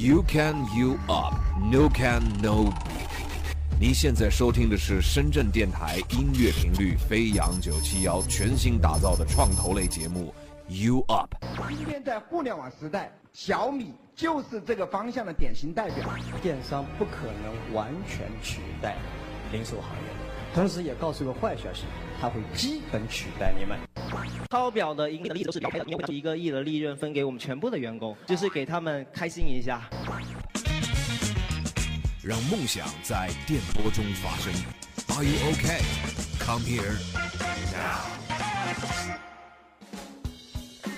[0.00, 1.34] You can you up,
[1.70, 2.72] no can no。
[3.78, 10.32] 您现在收听的是深圳电台音乐频率飞扬九七幺全新打造的创投类节目
[10.68, 11.34] You Up。
[11.68, 16.08] 今天在互联网时代，小米就是这个方向的典型代表。
[16.40, 18.96] 电商不可能完全取代
[19.52, 21.84] 零售行业，同时也告诉个坏消息，
[22.18, 23.78] 它会基本取代你们。
[24.50, 29.88] 超表的盈利的例子都是表配的，因为一个亿的利润分给我们全部的员工，就是给他们开心一下。
[32.20, 34.52] 让梦想在电波中发生。
[35.14, 35.80] Are you okay?
[36.40, 36.98] Come here
[37.70, 38.00] now.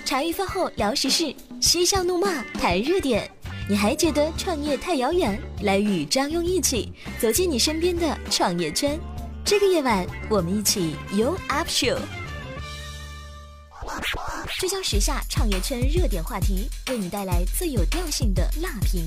[0.07, 3.31] 茶余饭后聊时事，嬉笑怒骂谈热点。
[3.69, 5.39] 你还觉得创业太遥远？
[5.65, 8.99] 来与张庸一起走进你身边的创业圈。
[9.45, 11.99] 这个夜晚，我们一起 You Up Show，
[14.59, 19.03] 聚焦时下创业圈热点话题，为你带来最有调性的辣评。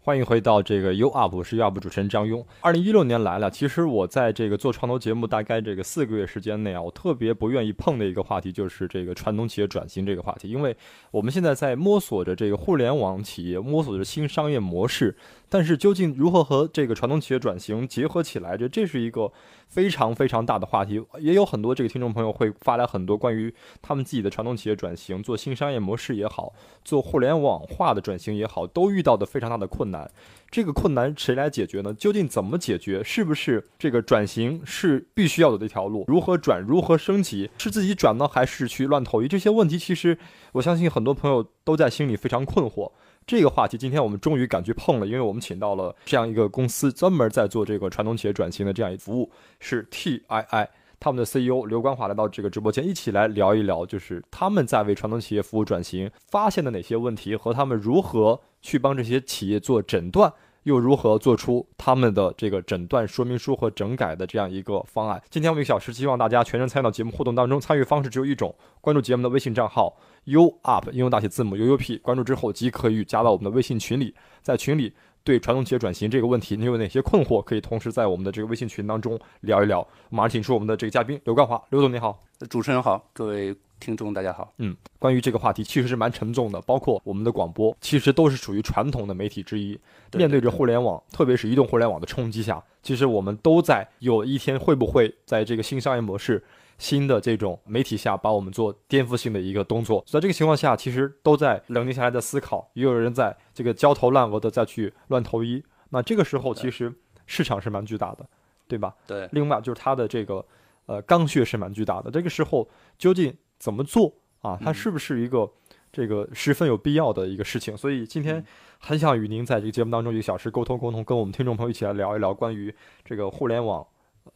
[0.00, 2.44] 欢迎回到这个 U Up，我是 U Up 主持人张庸。
[2.60, 10.76] 二零一六年来了，其实我在这个做创投节目大概这个四个月时间内啊，我特别不愿意碰的一个话题就是这个传统企业转型这个话题，因为
[11.10, 15.16] 我们现在在摸索着这个互联网企业，摸索着新商业模式。
[15.48, 18.56] 但是究竟如何和这个传统企业转型结合起来？
[18.56, 19.30] 这这是一个
[19.68, 21.04] 非常非常大的话题。
[21.18, 26.52] 也有很多这个听众朋友会发来很多关于他们自己的传统企业转型、做新商业模式也好，
[26.84, 30.10] 做互联网化的转型也好，都遇到的非常大的困难。
[30.50, 31.92] 这个困难谁来解决呢？
[31.94, 33.02] 究竟怎么解决？
[33.02, 36.04] 是不是这个转型是必须要走的一条路？
[36.06, 36.62] 如何转？
[36.62, 37.50] 如何升级？
[37.58, 39.26] 是自己转呢，还是去乱投医？
[39.26, 40.16] 这些问题，其实
[40.52, 42.92] 我相信很多朋友都在心里非常困惑。
[43.26, 49.30] 这个话题，今天我们终于敢去碰了，因为我们请到了这样一个公司，专门在做这个传统企业转型的这样一服务，
[49.60, 50.68] 是 TII，
[51.00, 60.32] 他们的 CEO 刘光华来到这个直播间，一起来聊一聊，就是他们在为传统企业服务转型发现的哪些问题，和他们如何去帮这些企业做诊断。
[60.64, 65.22] 又如何做出他们的这个诊断说明书和整改的这样一个方案？
[65.30, 67.60] 今天我们一个小时，希望大家全程参与到节目互动当中。
[67.60, 71.98] 参与方式只有一种：关注节目的微信账号 “u up”，应用大写字母 “u u p”。
[71.98, 79.84] 关注之后即可以加到我们的微信群里，在群里对传统企业转型这个问题，你有哪些困惑，可以同时在我们的这个微信群当中聊一聊。
[80.10, 83.56] 马上请出我们的这个嘉宾刘冠华，刘总你好，主持人好，各位。
[83.80, 89.78] 听众大家好，嗯，关于这个话题其实是蛮沉重的，包括我们的广播，其实都是属于传统的媒体之一。
[90.14, 96.42] 面对着互联网，特别是移动互联网的冲击下，其实我们都在有一天会不会在这个新商业模式、
[96.78, 100.04] 新的这种媒体下，把我们做颠覆性的一个动作。
[100.06, 105.62] 在这个情况下，其实都在冷静下来的思考，也有人在这个焦头烂额的再去乱投医。
[105.90, 106.92] 那这个时候，其实
[107.26, 108.26] 市场是蛮巨大的，
[108.66, 108.94] 对吧？
[109.06, 109.28] 对。
[109.32, 110.44] 另外就是它的这个
[110.86, 112.10] 呃刚需是蛮巨大的。
[112.10, 112.68] 这个时候
[112.98, 113.34] 究竟？
[113.56, 114.58] 怎么做啊？
[114.60, 115.50] 它是不是一个
[115.90, 117.74] 这个十分有必要的一个事情？
[117.74, 118.44] 所以今天
[118.78, 122.74] 很想与您在这个节目当中一个小时沟通沟通，跟我们听众朋友一起来聊一聊关于
[123.04, 123.86] 这个互联网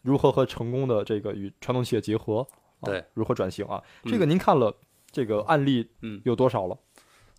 [0.03, 2.47] 如何和成功的这个与传统企业结合，
[2.83, 3.83] 对，如何转型啊？
[4.05, 4.75] 这个您看了
[5.11, 6.79] 这个案例，嗯，有多少了？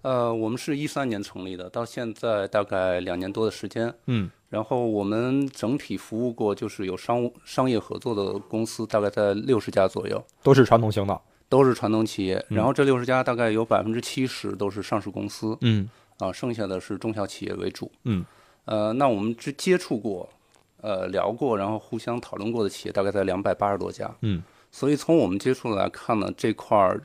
[0.02, 11.22] 呃，我们是一三年成立的，到现在大概两年多的时间，嗯，然后我们整体服务过就是有商务商业合作的公司，大概在六十家左右，都是传统型的。
[11.50, 15.90] 都是传统企业，然后这六十家大概有百分之七十都是上市公司，嗯，
[16.20, 18.24] 啊，剩下的是中小企业为主，嗯，
[18.66, 20.30] 呃，那我们只接触过，
[20.82, 24.42] 呃，聊过，然后互相讨论过的企业大概在两百八十多家，嗯，
[24.72, 27.02] 所以从我们接触来看呢，这块儿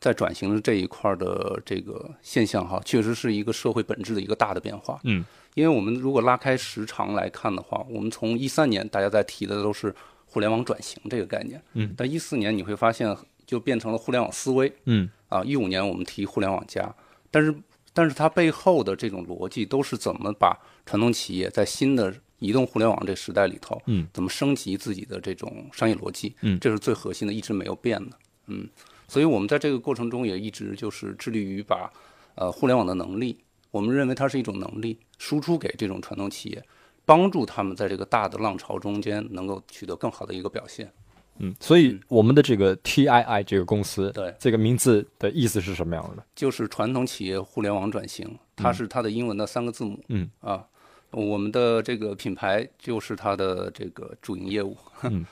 [0.00, 5.24] 在转型的这一块的这个现象哈，确实是一个社会本质的一个大的变化，嗯，
[5.54, 9.94] 因为我们如果拉开时长来看的话，我们从一三年大家在提的都是
[10.26, 13.16] 互联网转型这个概念，嗯，但一四年你会发现。
[13.48, 15.08] 就变成了互联网思维，嗯。
[15.30, 16.94] 啊，一五年我们提互联网加，
[17.30, 17.54] 但是
[17.94, 28.16] 但是它背后的这种逻辑都是怎么把传统企业在新的移动互联网这时代里头，嗯，怎么升级自己的这种商业逻辑，嗯，这是最核心的，一直没有变的，
[28.46, 28.68] 嗯，
[29.06, 31.90] 所以我们在这个过程中也一直就是致力于把
[32.34, 33.38] 呃互联网的能力，
[33.70, 36.64] 我们认为它是一种能力，输出给这种传统企业，
[37.04, 40.92] 帮助他们在这个大的浪潮中间能够取得更好的一个表现。
[41.40, 46.24] 嗯，所以我们的这个 TII 这个公司，对这个名字的意思是什么样的？
[46.34, 50.02] 就是传统企业互联网转型，它是它的英文的三个字母。
[50.08, 50.66] 嗯啊，
[51.10, 54.76] 我们的这个品牌就是它的这个主营业务。
[55.02, 55.24] 嗯，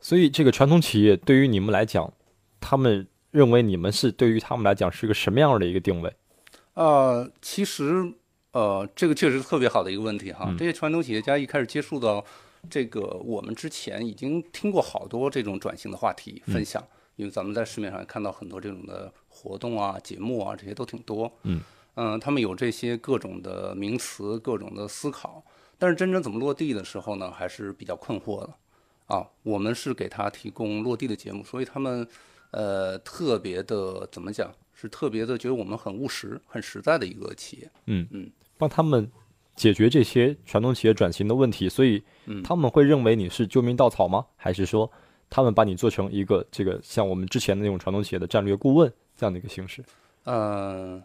[0.00, 2.12] 所以这个传统企业对于你们来讲，
[2.60, 6.12] 他们认为你们是对于他们来讲是一个什么样的一个定位？
[6.74, 8.12] 呃，其实
[8.52, 10.54] 呃，这个确实是特别好的一个问题哈。
[10.58, 12.24] 这些传统企业家一开始接触到。
[12.70, 16.82] 这个我们之前已经听过好多这种转型的话题分享，
[17.16, 21.30] 因为咱们在市面上看到很多这种的活动啊、节目啊，这些都挺多。
[21.42, 21.60] 嗯，
[21.94, 25.44] 嗯，他们有这些各种的名词、各种的思考，
[25.78, 28.54] 但是真正怎么落地的时候呢，还是比较困惑的。
[29.06, 32.08] 啊，我们是给他提供落地的节目，所以他们
[32.52, 37.70] 呃特别的怎么讲，是特别的觉得我们很务实、很实在的一个企业。
[37.84, 39.10] 嗯嗯，帮他们
[39.54, 44.24] 解决这些传统企业转型的问题，所以嗯他们会认为你是救命稻草吗？
[44.36, 44.90] 还是说
[45.28, 49.84] 他们把你做成一个这个像我们之前的那种传统企业的战略顾问这样的一个形式？
[50.24, 50.98] 呃，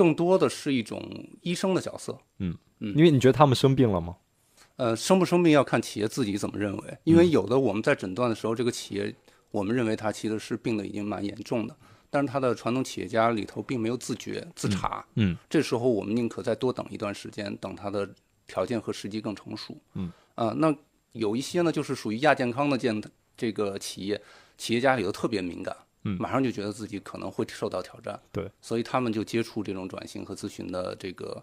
[0.00, 0.98] 更多的是一种
[1.42, 2.18] 医生的角色。
[2.38, 4.16] 嗯嗯因为你觉得他们生病了吗？
[4.76, 9.14] 呃，生不生病要看企业自己怎么认为，因为有的我们在诊断的时候，这个企业
[9.50, 11.76] 我们认为它其实是病的已经蛮严重的，
[12.08, 18.08] 但是它的传统企业家里头并没有自觉自查，嗯，这时候我们宁可再多等一段时间，等它的
[18.46, 20.74] 条件和时机更成熟，嗯，啊、那
[21.12, 23.02] 有一些呢就是属于亚健康的健
[23.36, 24.18] 这个企业，
[24.56, 25.76] 企业家里头特别敏感。
[26.04, 31.42] 嗯马上就觉得自己可能会受到挑战，对，所以他们就接触这种转型和咨询的这个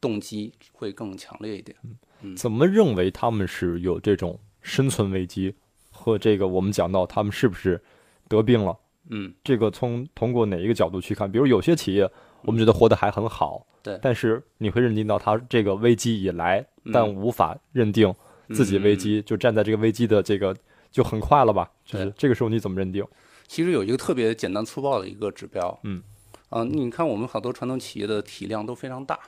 [0.00, 1.76] 动机会更强烈一点。
[2.22, 5.54] 嗯怎么认为他们是有这种生存危机
[5.90, 7.80] 和这个我们讲到他们是不是
[8.28, 8.76] 得病了？
[9.10, 11.30] 嗯，这个从通过哪一个角度去看？
[11.30, 12.10] 比如有些企业，
[12.42, 18.12] 我们觉得活得还很好，对但是你会认定到他这个危机以来，嗯但无法认定
[18.52, 20.54] 自己危机，就站在这个危机的这个
[20.90, 21.70] 就很快了吧？
[21.84, 23.04] 就是这个时候你怎么认定？
[23.48, 26.02] 其实有一个特别简单粗暴的一个指标，嗯，
[26.50, 29.18] 啊、你看我们好多传统企业的体量都非常大，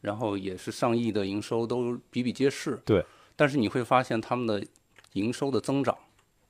[0.00, 3.04] 然后也是上亿的营收都比比皆是，对，
[3.36, 4.66] 但是你会发现他们的
[5.12, 5.96] 营收的增长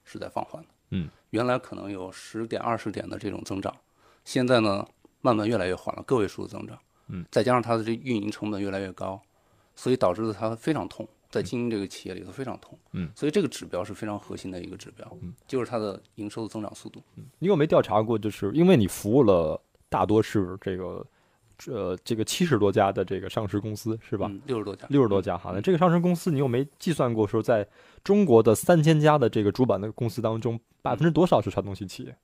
[0.04, 3.74] 是在放缓的，嗯，原来可能有十点二十点的这种增长，
[4.24, 4.86] 现在呢
[5.20, 6.78] 慢慢越来越缓了，个位数的增长，
[7.08, 9.20] 嗯，再加上它的这运营成本越来越高，
[9.74, 17.02] 所以导致它非常痛，在经营这个企业里头非常痛，嗯，所以这个指标是非常核心的一个指标，嗯，就是它的营收的增长速度。
[17.16, 18.18] 嗯你有没有调查过？
[18.18, 21.06] 就是因为你服务了大多是这个
[21.66, 24.26] 呃这个七十多家的这个上市公司是吧？
[24.30, 27.66] 嗯，六十多家，六十多家哈，那这个上市公司你有没计算过说，在
[28.02, 32.16] 中国的三千家的这个主板的公司当中，百分之多少是传统型企业？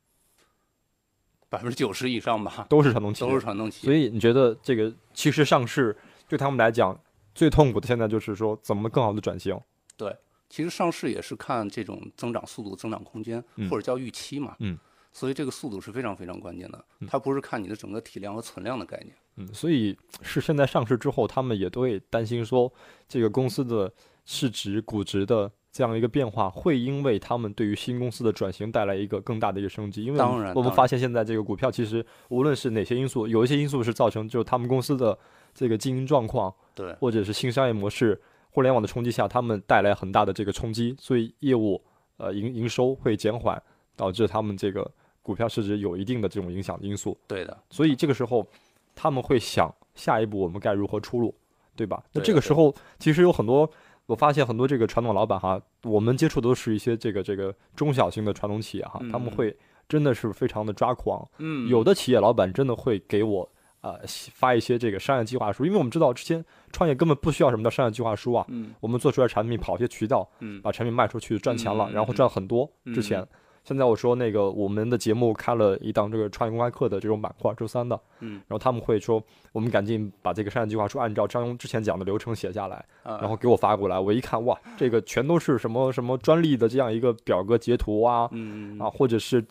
[1.50, 3.92] 百分之九十以上吧，都是传统企业，都是传统企业。
[3.92, 5.96] 所以你觉得这个其实上市
[6.26, 6.98] 对他们来讲
[7.34, 9.58] 最痛苦的现在就是说怎么更好的转型？
[9.96, 10.16] 对，
[10.48, 14.56] 其实上市也是看这种增长速度、增长空间，嗯或者叫预期嘛。
[14.60, 14.78] 嗯。
[15.16, 19.14] 所以这个速度是非常非常关键的，它不是看你的整个体量和存量的概念。
[19.36, 22.72] 嗯，所以是现在上市之后，他们也都会担心说，
[23.06, 23.92] 这个公司的
[24.24, 30.02] 市值、估值的这样一个变化，会因为他们对于新公司的转型带来一个更大的一个升级。
[30.02, 35.16] 因为当然当然我们发现现在这个股票其实无论是哪些因素，有一些因素是造成就是他们公司的
[35.54, 38.20] 这个经营状况，对，或者是新商业模式、
[38.50, 41.80] 互联网的冲击下，他们带来很大的这个冲击，所以业务
[42.16, 43.62] 呃营营收会减缓，
[43.96, 44.90] 导致他们这个
[45.22, 47.16] 股票市值有一定的这种影响因素。
[47.26, 48.46] 对的，所以这个时候
[48.94, 51.34] 他们会想下一步我们该如何出路，
[51.76, 52.02] 对吧？
[52.12, 53.70] 那这个时候其实有很多，
[54.06, 59.56] 我发现很多这个传统老板哈，我们接触的都是一些这个这个中小型的传统企业哈，他们嗯会
[59.88, 63.48] 真的是非常的抓狂，嗯有的企业老板真的会给我。
[63.84, 64.00] 呃，
[64.32, 66.42] 发一些这个商业计划书，因为我们知道之前
[66.72, 72.66] 创业根本不需要什么叫商业计划书啊，嗯我们做出来产品跑一些渠道，嗯把产品卖出去赚钱了，嗯然后赚很多。
[72.86, 73.22] 嗯之前，
[73.62, 79.22] 现在我说那个我们的节目开了一档这个创业公开课的这种板块，周三的，嗯，然后他们会说，
[79.52, 83.98] 我们赶紧把这个商业计划书按照张庸之前讲的流程写下来，啊然后给我发过来。
[83.98, 89.44] 我一看，哇，这个全都是什么什么专利的这样一个表格截图啊，嗯啊，或者是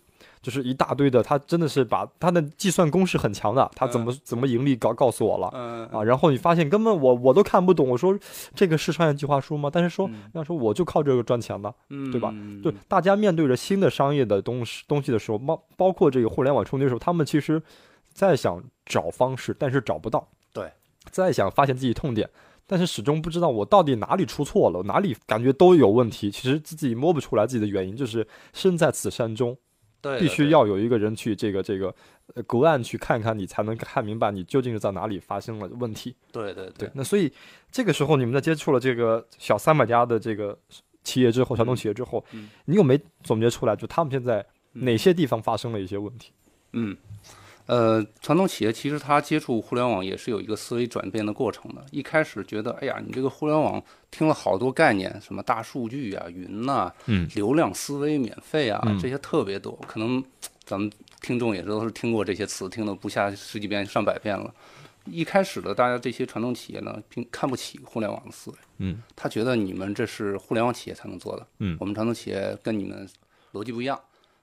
[0.44, 5.50] 就是一大堆的，他真的是把他的计算公式很强的，他怎么、怎么盈利告告诉我了。
[5.54, 8.16] 嗯啊，然后你发现根本我我都看不懂，我说
[8.54, 9.70] 这个是商业计划书吗？
[9.74, 17.62] 但是说嗯要说我就靠这个赚钱的，嗯对吧嗯对，大家面对着新的商业的东西东西的时候，包包括这个互联网冲击的时候，他们其实
[18.12, 20.28] 在想找方式，但是找不到。
[20.52, 20.70] 对，
[21.10, 22.30] 在想发现自己痛点，
[22.68, 26.30] 但是始终不知道我到底哪里出错了，哪里感觉都有问题。
[26.30, 29.58] 其实自己摸不出来自己的原因，就是身在此山中，
[30.04, 31.96] 对必须要有一个人去这个这个
[32.36, 36.14] 呃隔岸去看看你，才能看明白你究竟是在哪里发生了问题。
[36.30, 37.32] 对对对，那所以
[37.72, 40.60] 这个时候你们在接触了这个小三百家的这个
[41.06, 46.34] 企业之后，传统企业之后，嗯你有没总结出来，就他们现在哪些地方发生了一些问题？
[46.74, 46.98] 嗯，
[47.66, 51.86] 呃，传统企业其实它接触互联网也是有一个思维转变的过程的。
[51.92, 59.80] 一开始觉得，哎呀，你这个互联网听了好多概念，什么大数据啊、云呐、嗯流量思维、免费啊，嗯这些特别多。
[59.88, 60.24] 可能
[60.66, 60.92] 咱们
[61.22, 64.54] 听众也都是听过这些词，听了不下十几遍、上百遍了。
[65.06, 73.08] 一开始的大家这些传统企业呢，并看不起互联网的思维，嗯他觉得你们这是互联网企业才能做的，嗯我们传统企业跟你们
[73.54, 74.00] 逻辑不一样，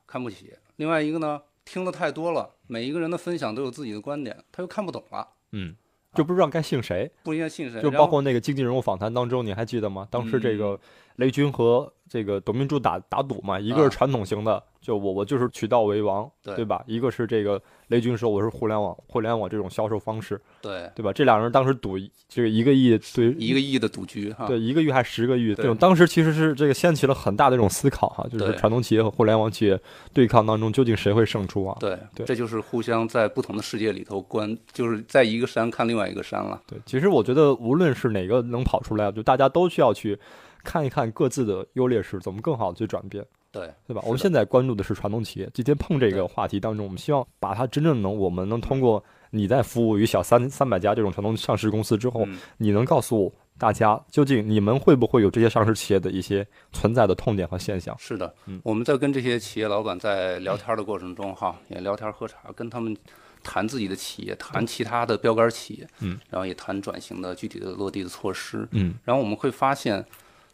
[0.07, 0.53] 看不起。
[0.77, 1.41] 另外一个呢，
[1.73, 5.29] 听的太多了，每一个人的分享都有自己的观点，他又看不懂了。
[5.53, 5.77] 嗯
[6.15, 7.09] 就不知道该信谁。
[7.23, 10.09] 不应该信谁，就包括那个经济人物访谈当中，你还记得吗？
[10.11, 10.77] 当时这个
[11.15, 16.83] 雷军和这个董明珠打打赌嘛，一个是啊传统型的，就我我就是渠道为王，对对吧？
[16.89, 21.13] 一个是这个雷军说我是互联网互联网这种销售方式，对对吧？
[21.13, 21.97] 这两人当时赌
[22.29, 29.81] 这个一个亿对一个亿的赌局哈，对一个亿还十个亿，这种当时其实是这个掀起了很大的这种思考哈，就是对传统企业和互联网企业
[30.13, 31.77] 对抗当中究竟谁会胜出啊？
[31.79, 36.61] 对对这就是互相在不同的世界里头观，就是在一个山看另外一个山了。
[36.67, 40.19] 对，其实我觉得无论是哪个能跑出来，就大家都需要去
[40.65, 43.25] 看一看各自的优劣势，怎么更好的去转变。
[43.53, 44.01] 对对吧？
[44.05, 52.39] 我们现在关注的是传统企业，今天碰这个话题当中，我们希望把它真正能，我们能通过你在服务于小三三百家这种传统上市公司之后，嗯。
[52.59, 57.93] 你能告诉大家，究竟你们会不会有这些上市企业的一些存在的痛点和现象？
[57.99, 58.33] 是的。
[58.47, 62.97] 嗯，我们在跟这些企业老板在聊天的过程中哈，也聊天喝茶，跟他们
[63.43, 70.07] 谈自己的企业，谈其他的标杆企业，嗯，然后也谈转型的具体的落地的措施，嗯，然后我们会发现，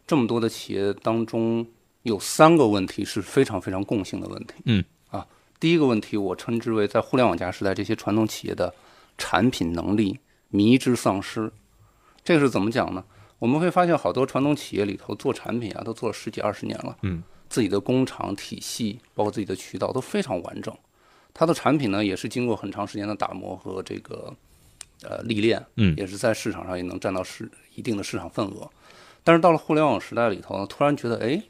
[0.07, 1.67] 这么多的企业当中，
[2.03, 5.27] 有三个问题是非常非常共性的问题，嗯，啊，
[5.59, 8.73] 第一个问题我称之为在互联网加时代，这些传统企业的
[9.17, 11.51] 产品能力迷之丧失，
[12.23, 13.03] 这个是怎么讲呢？
[13.37, 20.73] 我们会发现好多传统企业里头做产品啊，都做了十几二十年了，嗯，自己的工厂体系，包括自己的渠道都非常完整，
[21.33, 24.33] 它的产品呢也是经过很长时间的打磨和这个
[25.03, 28.67] 呃历练，嗯也是在市场上也能占到市一定的市场份额。
[29.27, 31.43] 但是到了互联网时代里头呢，突然觉得，哎，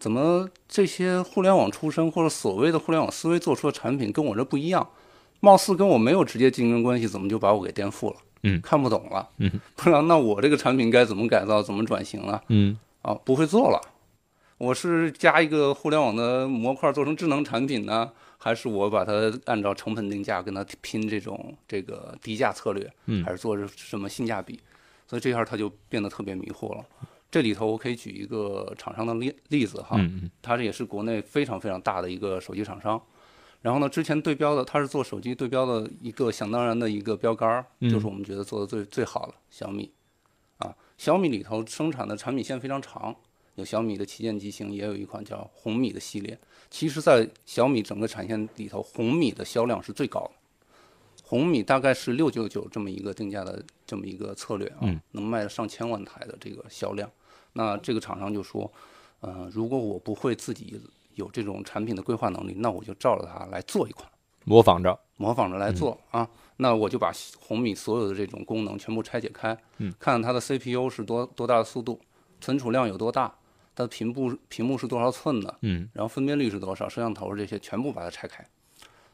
[0.00, 4.84] 怎么这些互联网出身或者所谓的互联网思维做出的产品跟我这不一样？
[5.38, 8.16] 貌似跟我没有直接竞争关系，怎么就把我给颠覆了？
[8.42, 9.28] 嗯看不懂了。
[9.38, 12.42] 嗯，不知道那我这个产品该怎么改造，怎么转型了？
[12.48, 13.80] 嗯啊，不会做了。
[14.58, 24.58] 我是加一个互联网的模块做成智能产品呢，还是我把它按照成本定价跟它拼这种这个低价策略，嗯还是做什么性价比？
[25.06, 26.84] 所以这下他就变得特别迷惑了。
[27.30, 29.96] 这里头我可以举一个厂商的例例子哈，
[30.42, 33.00] 它这也是国内非常非常大的一个手机厂商。
[33.62, 39.92] 然后呢，之前对标的，它是做手机对标的一个想当然的一个标杆儿，嗯就是我们觉得做的最最好的小米，
[40.56, 43.14] 啊，小米里头生产的产品线非常长，
[43.56, 46.38] 有小米的旗舰机型，也有一款叫红米的系列。
[46.70, 50.30] 其实，在小米整个产线里头，红米的销量是最高的，
[51.22, 57.10] 红米大概是六九九这么一个定价的这么一个策略啊，嗯能卖上千万台的这个销量。
[57.52, 58.70] 那这个厂商就说，
[59.20, 60.80] 呃，如果我不会自己
[61.14, 64.08] 有这种产品的规划能力，那我就照着它来做一款，
[64.44, 66.28] 模仿着，模仿着来做、啊。
[66.56, 71.98] 那我就把红米所有的这种功能全部拆解开，嗯，看看它的 CPU 是多多大的速度，
[72.40, 73.34] 存储量有多大，
[73.74, 78.46] 它的屏幕屏幕是多少寸的，嗯然后分辨率是多少，摄像头这些全部把它拆开。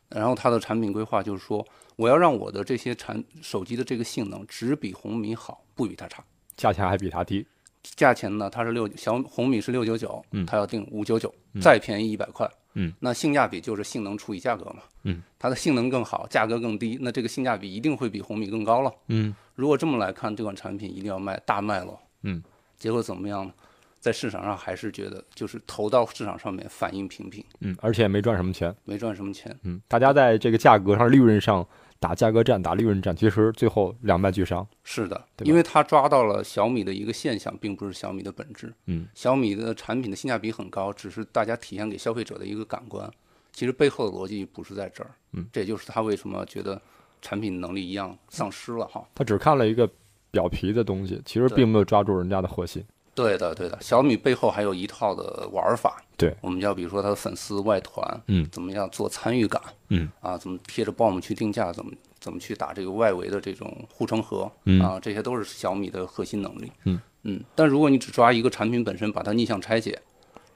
[0.09, 1.67] 然后它的产品规划就是说，
[1.97, 6.25] 我要让我的这些产手机的这个性能只比红米好，不比它差。
[6.57, 7.47] 价钱还比它低。
[7.95, 12.51] 价钱呢，它是六小红米是六九九嗯，它要定五九九，再便宜一百块。
[12.75, 14.83] 嗯，那性价比就是性能除以价格嘛。
[15.05, 18.93] 嗯，它的性能更好，价格更低，那这个性价比一定会比红米更高了。
[19.09, 21.99] 嗯如果这么来看，这款产品一定要卖大卖了。
[22.23, 22.43] 嗯，
[22.77, 23.53] 结果怎么样呢？
[23.99, 28.73] 在市场上还是觉得就是投到市场上面反应平平，嗯，而且没赚什么钱。
[28.85, 29.59] 没赚什么钱。
[29.63, 31.67] 嗯，大家在这个价格上、利润上
[31.99, 34.67] 打价格战、打利润战，其实最后两败俱伤。
[34.85, 38.73] 是的，因为他抓到了小米的一个现象，并不是小米的本质。
[38.87, 43.11] 嗯，小米的产品的性价比很高，只是大家体现给消费者的一个感官。
[43.53, 45.11] 其实背后的逻辑不是在这儿。
[45.33, 46.81] 嗯，这也就是他为什么觉得
[47.23, 49.03] 产品能力一样丧失了哈。
[49.15, 49.91] 他只看了一个
[50.31, 52.85] 表皮的东西，其实并没有抓住人家的核心。
[53.17, 56.01] 对的，对的，小米背后还有一套的玩法。
[56.19, 66.71] 对，我们叫比如说它的粉丝外团，嗯怎么样做参与感，嗯啊，怎么贴着 BOM 去定价，怎么怎么去打这个外围的这种护城河，嗯啊，这些都是小米的核心能力。
[66.85, 69.99] 嗯嗯，但如果你只抓一个产品本身，把它逆向拆解，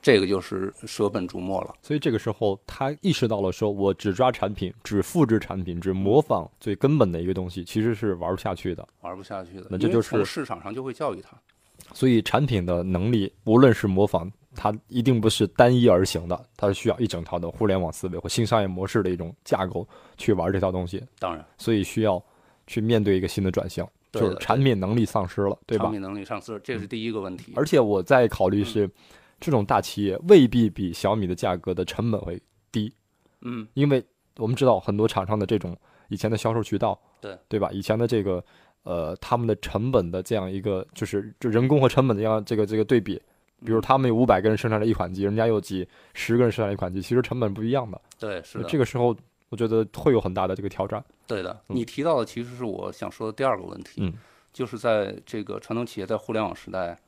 [0.00, 1.74] 这个就是舍本逐末了。
[1.82, 8.86] 所以这个时候，他意识到了说，我只抓产品，只复制产品，只模仿最根本的一个东西，其实是玩不下去的。
[9.00, 11.36] 玩不下去的，那这就是从市场上就会教育他。
[11.92, 21.02] 所以产品的能力，无论是模仿，它一定不是单一而行的，它是需要一整套的互联网思维或新商业模式的一种架构去玩这套东西。
[21.18, 22.22] 当然，所以需要
[22.66, 25.92] 去面对一个新的转型，就是产品能力丧失了，对吧产？
[25.92, 27.52] 品能力丧失，这是第一个问题。
[27.56, 28.88] 而且我在考虑是，
[29.40, 32.92] 这种大企业未必比小米的价格的成本会低，
[33.40, 34.04] 嗯，因为
[34.36, 35.76] 我们知道很多厂商的这种
[36.08, 37.70] 以前的销售渠道，对对吧？
[37.72, 38.44] 以前的这个
[38.82, 43.20] 呃，他们的成本的这样一个就是就人工和成本的这样这个这个对比，
[43.64, 48.00] 比如他们有五百个人生产了一款机，人家有几十个人生产了一款机，其实成本不一样的。
[48.18, 49.14] 对，是的，这个时候
[49.50, 51.04] 我觉得会有很大的这个挑战。
[51.26, 54.12] 对的，你提到的其实是我想说的第二个问题，嗯，
[54.52, 56.98] 就是在这个传统企业在互联网时代，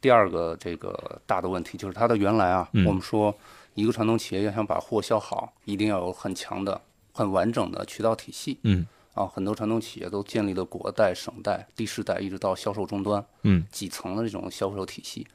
[0.00, 3.34] 第二个这个大的问题就是它的原来啊，嗯我们说
[3.74, 6.80] 一个传统企业要想把货销好，一定要有很强的、
[7.12, 15.26] 很完整的渠道体系嗯啊，很多传统企业都建立了国代、省代、地市代，一直到销售终端嗯几层的这种销售体系。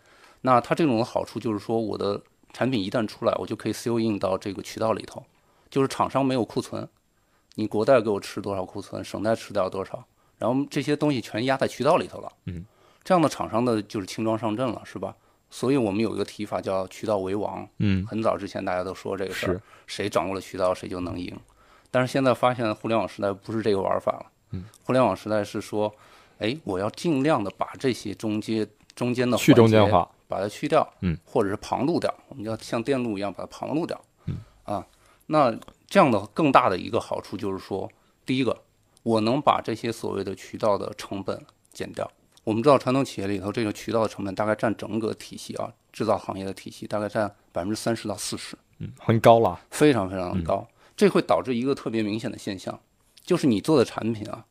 [0.41, 2.21] 那它这种的好处就是说，我的
[2.53, 5.25] 产品一旦出来，我就可以 sell in 到这个渠道里头，
[5.69, 6.87] 就是厂商没有库存，
[7.55, 10.05] 你国代给我吃多少库存，省代吃掉多少，
[10.37, 12.31] 然后这些东西全压在渠道里头了。
[12.45, 12.65] 嗯，
[13.03, 15.15] 这样的厂商的就是轻装上阵了，是吧？
[15.49, 17.67] 所以我们有一个提法叫渠道为王。
[17.77, 21.35] 嗯很早之前大家都说这个事儿，谁掌握了渠道谁就能赢。
[21.91, 24.25] 但是现在发现互联网时代不是这个玩法了。
[24.51, 25.93] 嗯，互联网时代是说，
[26.39, 34.85] 哎，我要尽量的把这些中间中间的去中间化，把它去掉，嗯，或者是旁路掉，我们要像电路一样把它旁路掉，嗯，啊，
[35.27, 35.55] 那
[35.87, 37.89] 这样的更大的一个好处就是说，
[38.25, 38.57] 第一个，
[39.03, 41.39] 我能把这些所谓的渠道的成本
[41.71, 42.09] 减掉。
[42.43, 49.59] 我们知道传统企业里头这个渠道的成本大概占整个体系啊，制造行业的体系大概占百分之三十到四十，嗯，很高了。
[49.69, 50.67] 非常非常的高。
[50.99, 52.77] 这会导致一个特别明显的现象，
[53.23, 54.45] 就是你做的产品啊，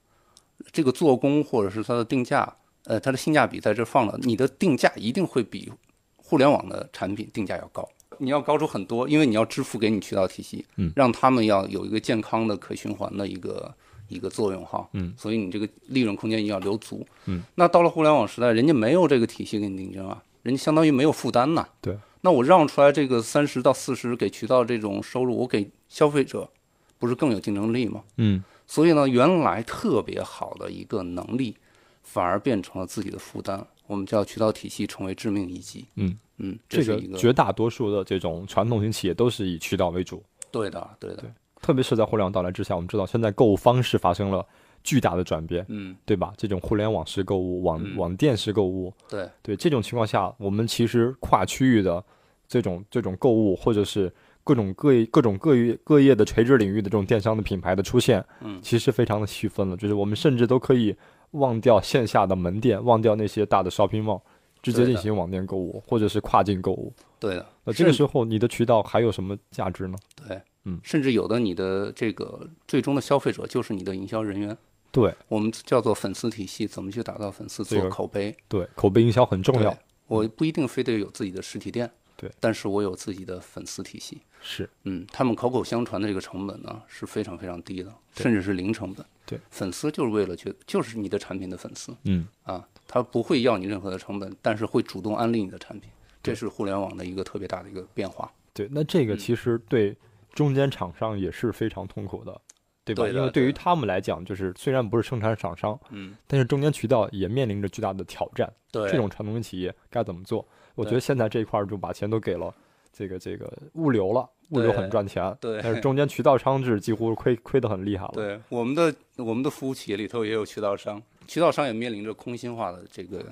[0.73, 2.51] 这个做工或者是它的定价，
[2.85, 5.71] 呃，它的性价比在这放了，你的定价一定会比
[6.17, 7.87] 互联网的产品定价要高。
[8.17, 13.71] 你要高出很多，因为你要支付给你渠道体系，嗯让他们要有一个健康的可循环的一个
[14.09, 26.51] 一个作用哈，嗯，所以你这个利润空间一定要留足，嗯，那到了互联网时代，人家没有这个体系给你竞争啊，人家相当于没有负担呐，对，那我让出来这个三十到四十给渠道这种收入，我给消费者
[26.99, 28.03] 不是更有竞争力吗？
[28.17, 31.57] 嗯所以呢，原来特别好的一个能力，
[32.03, 33.67] 反而变成了自己的负担。
[33.87, 35.87] 我们叫渠道体系成为致命一击。
[35.95, 41.31] 嗯嗯，这个是一个绝大多数的这种传统型企业都是以渠道为主，对的，对的，对
[41.63, 44.47] 特别是在互联网到来之下，我们知道现在购物方式发生了
[44.85, 46.35] 巨大的转变，嗯，对吧？
[46.37, 52.05] 这种互联网式购物、网嗯网店式购物，对，对这种情况下，我们其实跨区域的
[52.49, 59.77] 这种这种购物，或者是各种各业各种各业各业的垂直领域的这种电商的品牌的出现，嗯其实非常的细分了。
[59.77, 60.97] 就是我们甚至都可以
[61.33, 64.23] 忘掉线下的门店，忘掉那些大的 shopping mall，
[64.63, 66.93] 直接进行网店购物，或者是跨境购物。
[67.21, 67.47] 对的。
[67.65, 69.99] 那这个时候，你的渠道还有什么价值呢？
[70.27, 74.57] 对，嗯甚至有的你的这个最终的消费者就是你的营销人员，
[74.91, 78.35] 对我们叫做粉丝体系，怎么去打造粉丝，做口碑。
[78.49, 79.77] 对，口碑营销很重要。
[80.07, 84.21] 我不一定非得有自己的实体店，对，但是我有自己的粉丝体系。
[84.41, 89.07] 是，嗯，他们口口相传的这个成本呢是非常非常低的，甚至是零成本。
[89.25, 95.89] 对，粉丝就是为了去就是你的产品的粉丝嗯，啊，他不会要你任何的成本，但是会主动安利你的产品，
[96.21, 98.29] 这是互联网的一个特别大的一个变化。
[98.53, 98.69] 对。
[98.73, 99.97] 那这个嗯其实对
[100.33, 102.41] 中间厂商也是非常痛苦的，
[102.85, 103.07] 对吧？
[103.09, 108.53] 因为对于他们来讲，就是虽然不是生产厂商，嗯，但是中间渠道也面临着巨大的挑战。
[108.71, 110.47] 对，这种传统的企业该怎么做？
[110.79, 112.55] 我觉得现在这一块儿就把钱都给了
[112.93, 118.13] 这个这个物流了，物流很赚钱，对但是 中间渠道商制几乎亏亏得很厉害了。
[118.15, 123.25] 对，我们的我们的服务企业里头也有渠道商，渠道商也面临着空心化的这个，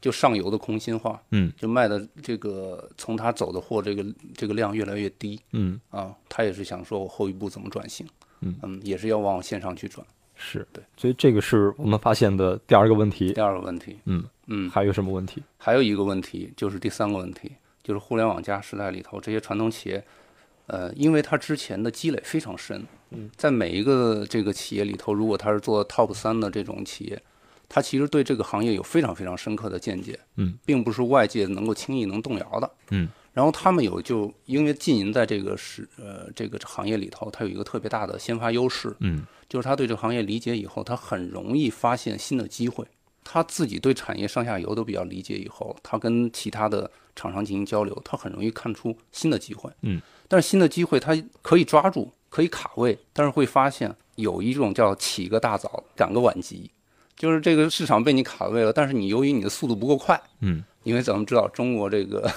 [0.00, 4.04] 就上游的空心化，嗯就卖的这个从他走的货这个
[4.34, 8.06] 这个量越来越低嗯，啊，他也是想说我后一步怎么转型，
[8.40, 10.06] 嗯也是要往线上去转。
[10.36, 10.66] 是。
[10.72, 13.32] 对，所以这个是我们发现的第二个问题。
[13.32, 13.40] 第。
[13.40, 15.42] 二个问题，嗯嗯，还有什么问题？
[15.56, 20.04] 还有一个问题就是第三个问题，就是互联网加时代里头这些传统企业，
[20.66, 27.20] 呃，因为它之前的积累非常深，嗯，在每一个这个企业里头，如果它是做 top 三的这种企业，
[27.68, 42.82] 它其实对这个行业有非常非常深刻的见解，嗯，并不是外界能够轻易能动摇的，嗯，然后他们有就因为浸淫在这个是呃这个行业里头，它有一个特别大的先发优势，嗯就是他对这个行业理解以后，他很容易发现新的机会。
[43.22, 49.70] 他自己对产业上下游都比较理解以后，他跟其他的厂商进行交流，他很容易看出新的机会。
[49.82, 56.70] 嗯，但是新的机会他可以抓住，可以卡位，但是会发现有一种叫起个大早，赶个晚集，
[57.16, 62.32] 就是这个市场被你卡位了，但是你由于你的速度不够快，嗯，因为咱们知道中国这个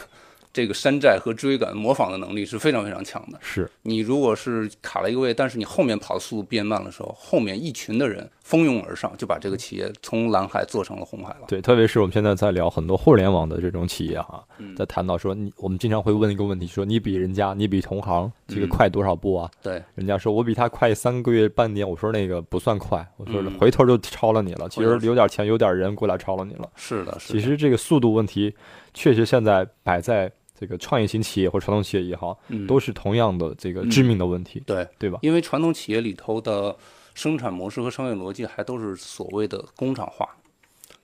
[0.51, 3.37] 这个山寨和追赶模仿的能力是非常非常强的。
[3.41, 11.45] 是你如果是卡了一个位，但是你后面跑的速度变慢的时候，后面一群的人蜂拥而上，就把这个企业从蓝海做成了红海了。
[11.47, 19.49] 对，特别是我们现在在聊很多互联网的这种企业哈，嗯在谈到说你，我们经常会问一个问题，说你比人家，你比同行这个嗯快多少步啊？
[19.61, 24.67] 对人家说我比他快三个月半年，我说那个不算快，我说嗯回头就超了你了。
[24.67, 26.67] 其实有点钱有点人过来超了你了。
[26.75, 27.39] 是的，是的。
[27.39, 28.55] 其实这个速度问题，
[28.99, 35.17] 确实现在摆在这个创业型企业或者传统企业也好，嗯都是同样的这个致命的问题，对，对吧？
[35.21, 36.75] 因为传统企业里头的
[37.13, 40.27] 生产模式和商业逻辑还都是所谓的工厂化，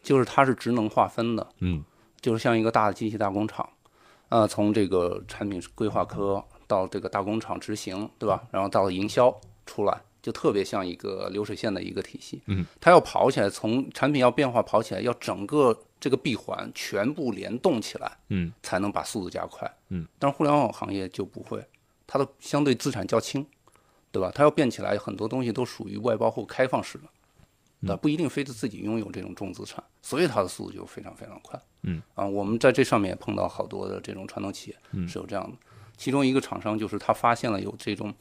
[0.03, 1.81] 就是它是职能划分的，嗯，
[2.19, 3.65] 就是像一个大的机器大工厂，
[4.27, 8.43] 呃，从这个产品规划科到这个大工厂执行，对吧？
[8.51, 9.33] 然后到营销
[9.65, 12.41] 出来，就特别像一个流水线的一个体系。
[12.47, 19.67] 嗯，它要跑起来，从产品要变化跑起来，要整个这个闭环全部联动起来，嗯，才能把速度加快。
[19.89, 21.65] 嗯，但是互联网行业就不会，
[22.05, 23.43] 它的相对资产较轻，
[24.11, 24.31] 对吧？
[24.35, 27.05] 它要变起来，很多东西都属于外包或开放式的。
[27.79, 31.59] 那不一定非得自己拥有这种重资产，所以它的速度就非常非常快。
[31.81, 35.57] 嗯啊，我们在这上面也碰到好多的这种传统企业嗯是有这样的，
[35.97, 38.13] 其中一个厂商就是他发现了有这种，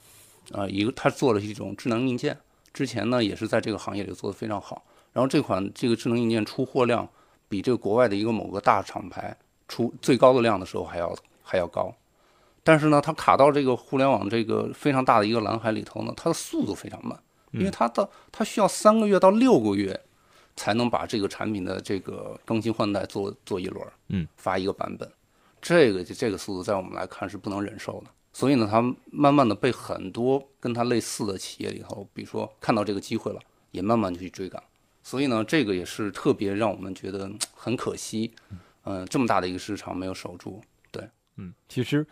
[0.53, 2.39] 呃，一个他做了一种智能硬件，
[2.73, 7.07] 之前呢也是在这个行业里做得非常好，然后这款这个智能硬件出货量
[7.49, 9.37] 比这个国外的一个某个大厂牌
[9.69, 11.95] 出最高的量的时候还要还要高，
[12.63, 17.19] 但是呢，它卡到这个互联网这个非常大的一个蓝海里头呢，它的速度非常慢，
[17.53, 19.99] 因为它的它需要三个月到六个月
[20.57, 25.11] 才能把这个产品的这个更新换代做做一轮，嗯，发一个版本，
[25.61, 28.11] 这个这个速度在我们来看是不能忍受的。
[28.33, 34.63] 所以呢，它慢慢的被很多跟它类似的企业里头，比如说看到这个机会了，也慢慢就去追赶。
[35.05, 38.33] 所以呢，这个也是特别让我们觉得嗯很可惜，
[38.85, 40.61] 嗯、这么大的一个市场没有守住。
[40.91, 42.05] 对，嗯，其实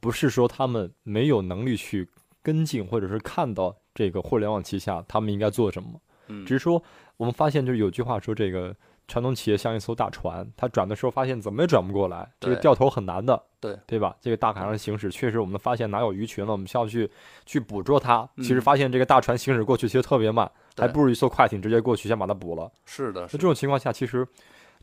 [0.00, 2.08] 不是说他们没有能力去
[2.42, 6.82] 跟进，或者是看到这个互联网旗下他们应该做什么，嗯只是说
[7.16, 8.74] 我们发现就是有句话说这个
[9.06, 14.16] 传统企业像一艘大船，它转的时候发现怎么也转不过来，这个掉头很难的，对对吧？
[14.20, 17.10] 这个大海上行驶，确实我们发现哪有鱼群了，我们需要去
[17.44, 18.28] 去捕捉它。
[18.36, 22.70] 其实嗯发现这个大船行驶过去其实特别慢，还不如一艘快艇直接过去先把它补了。
[22.84, 24.26] 是的，那这种情况下，其实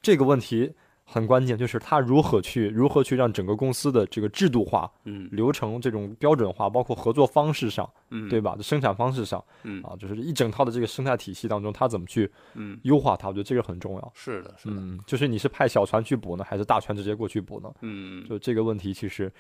[0.02, 0.74] 这个问题
[1.10, 8.58] 很关键，就是他如何去如何去让整个公司的这个制度化、嗯流程这种标准化，包括合作方式上，嗯，对吧？
[8.62, 13.30] 生产方式上嗯啊，就是一整套的这个生态体系当中，他怎么去嗯，优化它？
[13.30, 14.12] 我觉得这个很重要。
[14.14, 17.72] 是的，是的，嗯，就是你是派小船去补呢，还是大船直接过去补呢？
[17.82, 19.32] 嗯就这个问题，其实，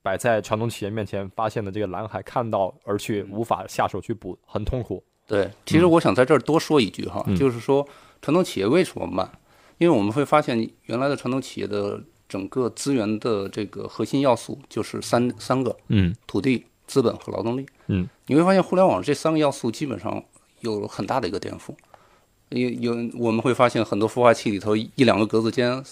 [0.00, 5.02] 摆在传统企业面前，发现的这个蓝海，看到而却嗯无法下手去补，很痛苦。
[5.28, 7.86] 对，其实我想在这儿多说一句哈，嗯就是说
[8.22, 9.30] 传统企业为什么慢？
[9.76, 17.66] 因为我们会发现，原来的传统企业的整个资源的这个核心要素就是三三个：嗯土地、资本和劳动力。
[17.88, 20.24] 嗯，你会发现互联网这三个要素基本上
[20.60, 21.74] 有很大的一个颠覆。
[22.48, 25.84] 有有我们会发现很多孵化器里头一一两个格子间，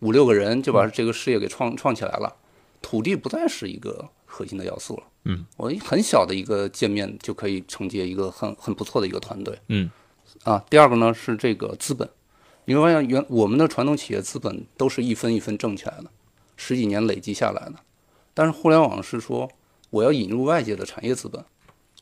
[0.00, 2.36] 五六个人就把这个事业给创创起来了，
[2.82, 5.02] 土地不再是一个核心的要素了。
[5.24, 9.58] 嗯，我一很小的一个界面就可以承接一个很很不错的一个团队。
[9.68, 9.90] 嗯。
[10.42, 12.08] 啊，第二个呢是这个资本，
[12.64, 16.10] 你会发现原我们的传统企业资本都是一分一分挣起来的，
[16.56, 17.74] 十几年累积下来的，
[18.32, 19.48] 但是互联网是说
[19.90, 21.42] 我要引入外界的产业资本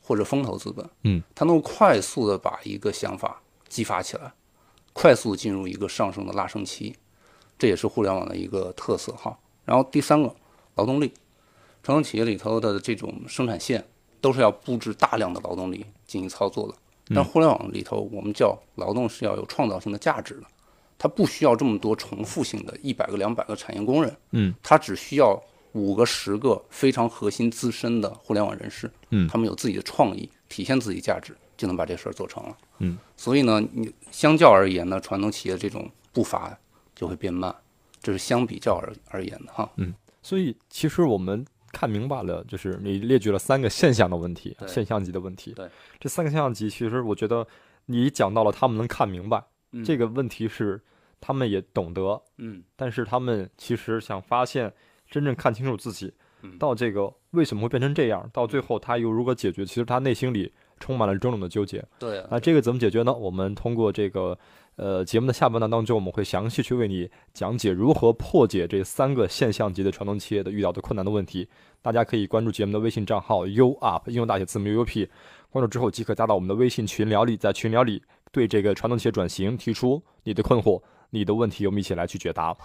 [0.01, 4.33] 或者风投资本，嗯，它能够快速的把一个想法激发起来，
[4.93, 6.95] 快速进入一个上升的拉升期，
[7.59, 9.37] 这也是互联网的一个特色哈。
[9.63, 10.33] 然后第三个
[10.75, 11.13] 劳动力，
[11.83, 13.85] 传统企业里头的这种生产线
[14.21, 16.73] 都是要布置大量的劳动力进行操作的。
[17.13, 20.43] 但互联网里头，我们叫劳动是要有创造性的价值的，
[20.97, 25.37] 它不需要这么多重复性的一百个、两百个产业工人，嗯，它只需要
[25.73, 32.57] 五个、十个非常核心资深的互联网人士，嗯他们有自己的创意，体现自己价值，就能把这事儿做成了。
[32.79, 36.57] 嗯，所以呢，你相较而言呢，传统企业这种步伐
[36.95, 37.53] 就会变慢，
[38.01, 39.69] 这是相比较而而言的哈。
[39.75, 45.51] 嗯所以其实我们看明白了，就是你列举了三个现象的问题，现象级的问题。
[45.51, 45.67] 对，
[45.99, 47.45] 这三个现象级，其实我觉得
[47.87, 50.79] 你讲到了他们能看明白、嗯这个问题是
[51.19, 54.71] 他们也懂得，嗯但是他们其实想发现
[55.09, 61.83] 真正看清楚自己，嗯到这个为什么会变成这样，到最后他又如何解决，其实他内心里充满了种种的纠结。
[61.97, 63.11] 对啊那这个怎么解决呢？
[63.11, 64.37] 我们通过这个
[64.75, 71.47] 呃节目的下半段当中，我们会详细去为你讲解如何破解这三个现象级的传统企业的遇到的困难的问题。
[71.81, 75.09] 大家可以关注节目的微信账号 U Up，应用大写字母 U U P，
[75.49, 82.55] 关注之后即可加到我们的微信群聊里，在群聊里对这个传统企业转型提出你的困惑、你的问题，我们一起来去解答。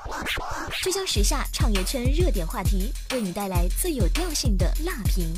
[0.82, 5.34] 聚焦时下创业圈热点话题，为你带来最有调性的辣评。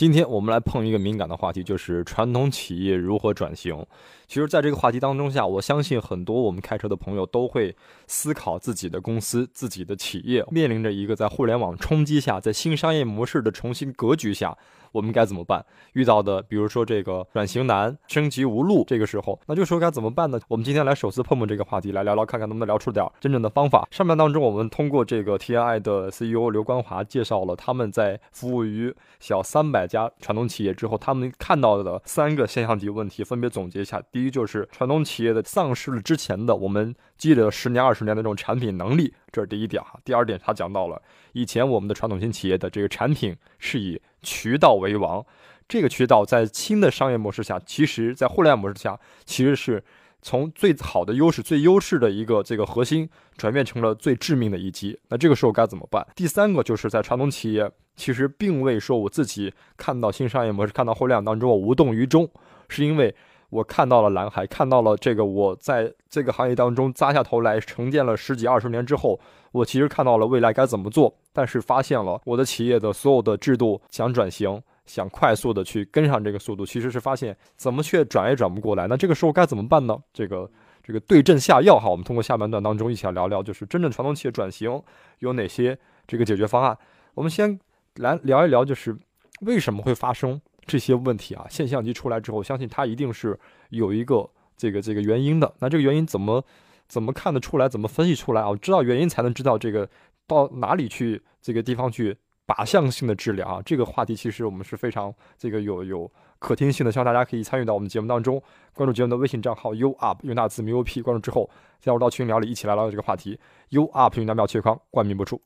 [0.00, 3.84] 今天我们来碰一个敏感的话题，就是传统企业如何转型。
[4.26, 14.56] 其实，在这个话题当中下，我相信很多我们开车的朋友都会思考自己的公司、自己的企业面临着一个在互联网冲击下，在新商业模式的重新格局下。
[14.92, 15.64] 我们该怎么办？
[15.92, 20.38] 遇到的，比如说这个转型难、升级无路，这个时候，那这个时候该怎么办呢？
[20.48, 23.86] 我们今天来首次碰碰这个话题，来聊聊看看能不能聊出点真正的方法。
[23.90, 39.98] 上面当中，我们通过这个 TNI 的 CEO 刘光华介绍了他们在服务于小三百家传统企业之后，他们看到的三个现象级问题，分别总结一下：第一，就是传统企业的丧失了之前的我们积累了十年、二十年的这种产品能力，这是第一点哈。
[40.04, 41.00] 第二点，他讲到了
[41.32, 45.24] 以前我们的传统型企业的这个产品是以渠道为王，
[45.68, 49.82] 这个渠道在新的商业模式下，其实，在互联网模式下，其实是
[50.22, 54.98] 从最好的优势、最优势的一个这个核心，转变成了最致命的一击。
[55.08, 56.06] 那这个时候该怎么办？
[56.14, 62.28] 第三个就是在传统企业，其实并未说我自己看到新商业模式、看到互联网当中我无动于衷，
[62.68, 63.14] 是因为
[63.50, 69.20] 我看到了蓝海，看到了这个我在这个行业当中扎下头来沉淀了十几二十年之后。
[69.52, 78.86] 我其实看到了未来该怎么做，但是发现了我的企业的所有的制度想转型，想快速的去跟上这个速度，其实是发现怎么却转也转不过来。
[78.86, 79.98] 那这个时候该怎么办呢？
[80.12, 80.48] 这个
[80.84, 84.80] 这个对症下药哈，我们通过下半段当中一起来聊聊，就是真正传统企业转型
[85.18, 86.78] 有哪些这个解决方案。
[87.14, 87.58] 我们先
[87.96, 88.96] 来聊一聊，就是
[89.40, 91.44] 为什么会发生这些问题啊？
[91.50, 93.38] 现象级出来之后，相信它一定是
[93.70, 95.52] 有一个这个这个原因的。
[95.58, 96.44] 那这个原因怎么？
[96.86, 97.68] 怎么看得出来？
[97.68, 98.54] 怎么分析出来啊？
[98.56, 99.88] 知道原因才能知道这个
[100.26, 103.62] 到哪里去这个地方去靶向性的治疗啊！
[103.64, 108.42] 这个话题其实我们是非常这个有有可听性的，希望大家可以参与到我们节目当中，
[108.74, 111.48] 关注节目的微信账号 u up 用大字 m u p 关注之后
[111.80, 113.38] 加入到群聊里一起来聊聊这个话题。
[113.68, 115.40] u up 用两秒切框冠名播出。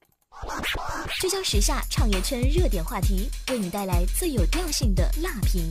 [1.21, 5.63] 聚焦时下创业圈热点话题，为你带来最有调性的辣评。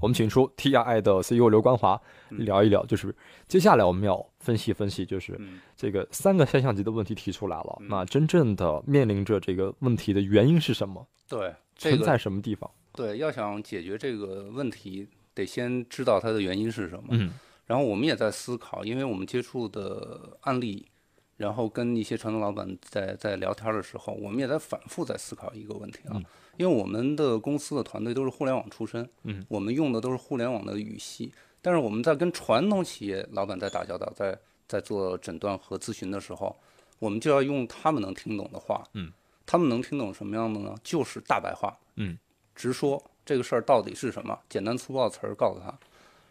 [0.00, 3.14] 我们请出 TRI 的 CEO 刘光华聊一聊，就是
[3.48, 5.40] 接下来我们要分析分析，就是
[5.76, 11.06] 这个三个现象级的问题提出来了，那真正的面临着这个问题的原因是什么？
[11.28, 12.70] 对，存在什么地方？
[12.92, 17.08] 对，要想解决这个问题，得先知道它的原因是什么。
[17.10, 17.32] 嗯，
[17.66, 20.86] 然后我们也在思考，因为我们接触的案例。
[21.40, 26.20] 然后跟一些传统老板在在聊天的时候，我们也在反复在思考一个问题啊，
[26.58, 36.54] 因为我们的公司的团队都是互联网出身，嗯，我们用的都是互联网的语系，但是我们在跟传统企业老板在打交道，在在做诊断和咨询的时候，
[36.98, 39.10] 我们就要用他们能听懂的话，嗯，
[39.46, 40.74] 他们能听懂什么样的呢？
[40.84, 42.18] 就是大白话，嗯，
[42.54, 45.74] 直说这个事儿到底是什么，简单粗暴的词儿告诉他。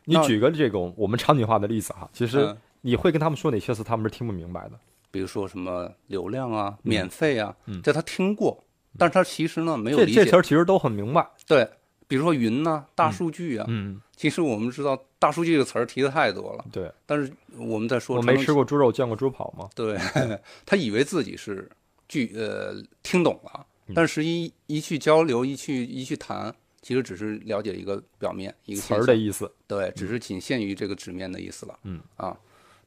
[0.05, 4.79] 你举个这种我们场景化的例子哈，其实你会跟他们说哪些词，他们是听不明白的。
[5.11, 8.63] 比如说什么流量啊、免费啊，这他听过，
[8.97, 10.23] 但是他其实呢没有理解。
[10.23, 11.27] 这这词其实都很明白。
[11.47, 11.67] 对，
[12.07, 16.65] 比如说云呐、大数据啊，嗯，其实我们知道大数据这个词儿提的太多了。
[16.71, 19.69] 对，但是我们在说，我没吃过猪肉，见过猪跑吗？
[19.75, 19.97] 对，
[20.65, 21.69] 他以为自己是
[22.07, 29.51] 具呃听懂了，但是一一去交流，一去一去谈，其实只是了解一个表面一个词儿的意思。
[29.67, 31.79] 对，只是仅限于这个纸面的意思了。
[31.83, 32.37] 嗯啊。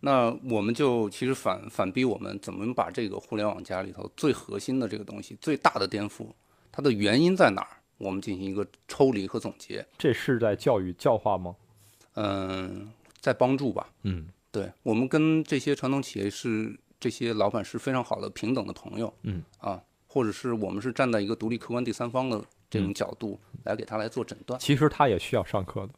[0.04, 6.26] 那我们就其实反反逼我们怎么把这个互联网加里头最核心的这个东西最大的颠覆，
[6.72, 7.76] 它的原因在哪儿？
[7.98, 9.86] 我们进行一个抽离和总结。
[9.96, 11.54] 这是在教育教化吗？
[12.14, 13.88] 嗯，在帮助吧。
[14.02, 19.14] 嗯，对，我们跟这些传统企业是这些老板是非常好的平等的朋友。
[19.22, 24.58] 嗯啊，或者是我们是站在一个独立客观第三方的这种角度来给他来做诊断。
[24.58, 25.92] 其实他也需要上课的。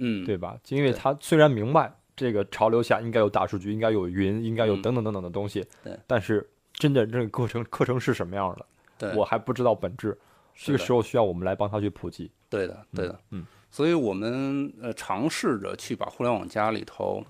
[0.00, 0.58] 嗯，对吧？
[0.70, 1.96] 因为他虽然明白。
[2.16, 5.64] 这个潮流下应该有大数据，应该有云，应该有等等等等的东西。
[5.84, 8.66] 对，但是真的这个课程课程是什么样的？
[8.98, 10.18] 对，我还不知道本质。
[10.54, 12.30] 这个时候需要我们来帮他去普及。
[12.48, 13.44] 对的，对的，嗯。
[13.70, 17.22] 所以我们呃尝试着去把互联网加里头，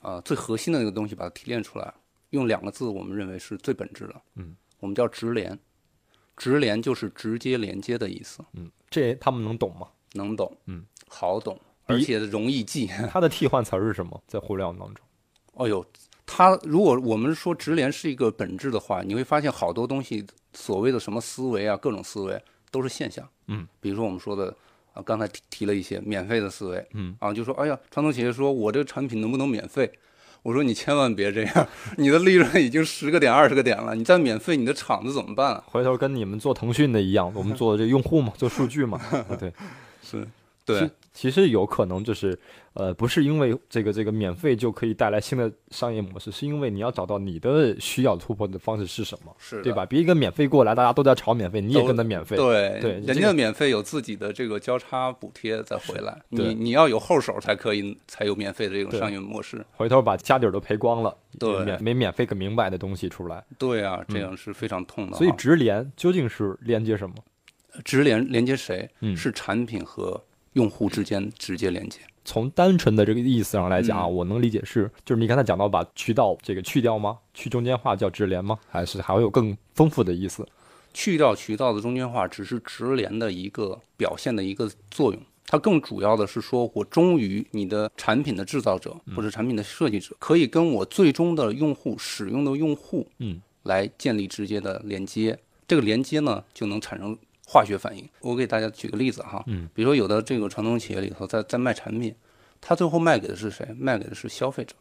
[0.00, 1.92] 啊最核心的那个东西把它提炼出来，
[2.30, 4.22] 用两个字我们认为是最本质的。
[4.36, 5.58] 嗯，我们叫直连，
[6.34, 8.42] 直连就是直接连接的意思。
[8.54, 9.88] 嗯，这他们能懂吗？
[10.14, 10.56] 能懂。
[10.64, 11.60] 嗯，好懂。
[11.92, 14.20] 而且容易记， 它的替换词是什么？
[14.26, 15.04] 在互联网当中，
[15.54, 15.84] 哦呦，
[16.26, 23.28] 它如果我们说直连是一个本质的话，你会发现好多东西，所谓的什么思维啊，各种思维都是现象。
[23.48, 24.54] 嗯，比如说我们说的
[24.94, 26.86] 啊，刚才提提了一些免费的思维。
[26.94, 29.90] 嗯，啊，就说哎呀，传统企业说我这个产品能不能免费？
[30.42, 35.62] 我说你千万别这样， 你的利润已经十个点、二十个点了，你再免费，你的厂子怎么办？
[35.66, 39.00] 回头跟你们做腾讯的一样，我们做这用户嘛，做数据嘛。
[39.38, 39.52] 对，
[40.02, 40.26] 是。
[40.64, 42.38] 对，其实有可能就是，
[42.72, 49.84] 呃，不是因为这个这个免费就可以带来新的商业模式，是因为你要找到你的需要突破的方式是什么，是对吧？
[49.84, 59.64] 别一个免费过来，大家都在炒免费，你也跟着免费，对对这个人家免费有自己的这个交叉补贴再回来，你你要有后手才可以才有免费的这种商业模式。
[59.72, 65.16] 回头把家底儿都赔光了，对免没免费个明白的东西出来，对啊，这样是非常痛的。
[65.16, 67.14] 嗯所以直连究竟是连接什么？
[67.84, 68.88] 直连连接谁？
[69.00, 70.18] 嗯是产品和
[70.54, 71.98] 用户之间直接连接。
[72.24, 77.18] 从单纯的这个意思上来讲啊，嗯我能理解是，就是你刚才讲到把渠道这个去掉吗？
[77.34, 78.58] 去中间化叫直连吗？
[78.68, 80.46] 还是还会有更丰富的意思？
[80.94, 85.20] 去掉渠道的中间化，只是直连的一个表现的一个作用。
[85.46, 95.38] 它更主要的是说，我忠于你的产品的制造者或者产品的设计者，可以跟我最终的用户使用的用户，嗯，来建立直接的连接。
[95.66, 97.18] 这个连接呢，就能产生
[97.52, 98.08] 化学反应。
[98.20, 102.14] 我给大家举个例子哈，嗯，比如说有的这个传统企业里头在在卖产品，
[102.62, 103.66] 他最后卖给的是谁？
[103.78, 104.74] 卖给的是消费者。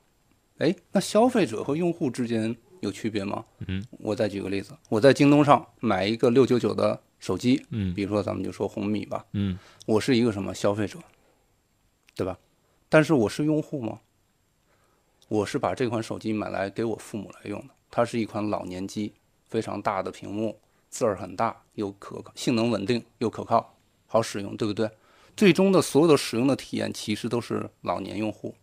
[0.60, 3.44] 哎，那消费者和用户之间有区别吗？
[3.68, 10.98] 嗯，我再举个例子，我在京东上买一个六九九的手机，嗯比如说咱们就说红米吧，嗯我是一个什么消费者，
[12.16, 12.38] 对吧？
[12.88, 14.00] 但是我是用户吗？
[15.28, 19.14] 我是把这款手机买来给我父母来用的，它是一款老年机，
[19.48, 24.90] 非常大的屏幕，字儿很大，又可靠，性能稳定又可靠，好使用，对不对？
[25.36, 28.54] 最终的所有的使用的体验其实都是老年用户，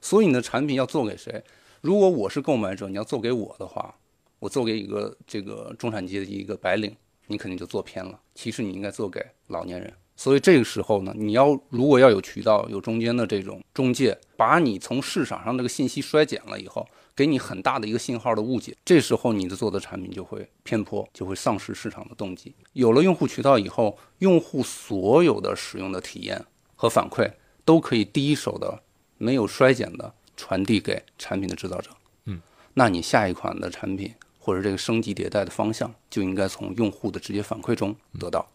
[0.00, 1.42] 所以你的产品要做给谁？
[1.80, 3.94] 如果我是购买者，你要做给我的话，
[4.38, 6.94] 我做给一个这个中产阶级一个白领，
[7.26, 8.20] 你肯定就做偏了。
[8.34, 9.92] 其实你应该做给老年人。
[10.18, 22.52] 所以这个时候呢，你要如果要有渠道、有中间的这种中介，把你从市场上这个信息衰减了以后，给你很大的一个信号的误解，这时候你的做的产品就会偏颇，就会丧失市场的动机。
[22.72, 27.30] 有了用户渠道以后，用户所有的使用的体验和反馈
[27.64, 28.82] 都可以第一手的、
[29.18, 31.90] 没有衰减的传递给产品的制造者。
[32.24, 32.42] 嗯，
[32.74, 38.50] 那你下一款的产品或者这个升级迭代的方向，就应该从用户的直接反馈中得到。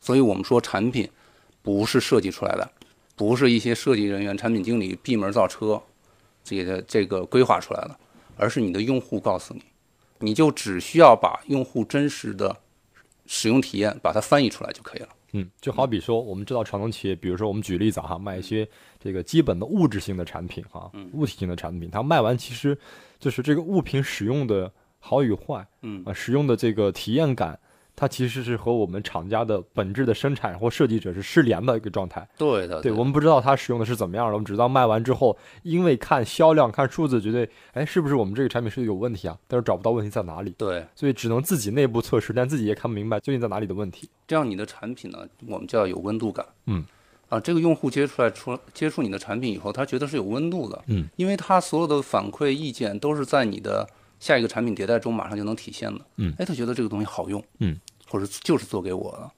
[0.00, 1.08] 所以我们说，产品
[1.62, 2.70] 不是设计出来的，
[3.14, 5.82] 不是一些设计人员、产品经理闭门造车，
[6.44, 7.98] 这个这个规划出来的，
[8.36, 9.62] 而是你的用户告诉你，
[10.20, 12.56] 你就只需要把用户真实的
[13.26, 15.08] 使用体验把它翻译出来就可以了。
[15.32, 18.66] 嗯，就好比说，我们知道传统企业，比如说我们举例子哈，卖一些
[19.02, 22.78] 这个基本的物质性的产品哈，物体性的产品，它卖完其实
[23.18, 27.58] 就是这个物品使用的好与坏，嗯啊，使用的这个体验感，
[27.96, 32.28] 它其实是和我们厂家的本质的生产或设计者是失联的一个状态。
[32.36, 39.36] 对的，对我们不知道它使用的是怎么样的，我们只知道卖完之后，因为看销量、看数字，觉得哎，是不是我们这个产品是有问题啊？
[39.48, 44.08] 但是找不到问题在哪里，对，所以只能自己内部测试，但自己也看不明白究竟在哪里的问题。
[44.28, 46.44] 这样你的产品呢，我们就要有温度感。
[46.66, 46.84] 嗯，
[47.30, 50.84] 啊，这个用户接出来出接触你的产品以后，他觉得是有温度的。
[50.88, 53.88] 嗯，因为他所有的反馈意见都是在你的
[54.26, 56.00] 下一个产品迭代中马上就能体现的。
[56.16, 57.42] 嗯哎，他觉得这个东西好用。
[57.60, 59.30] 嗯，或者就是做给我的，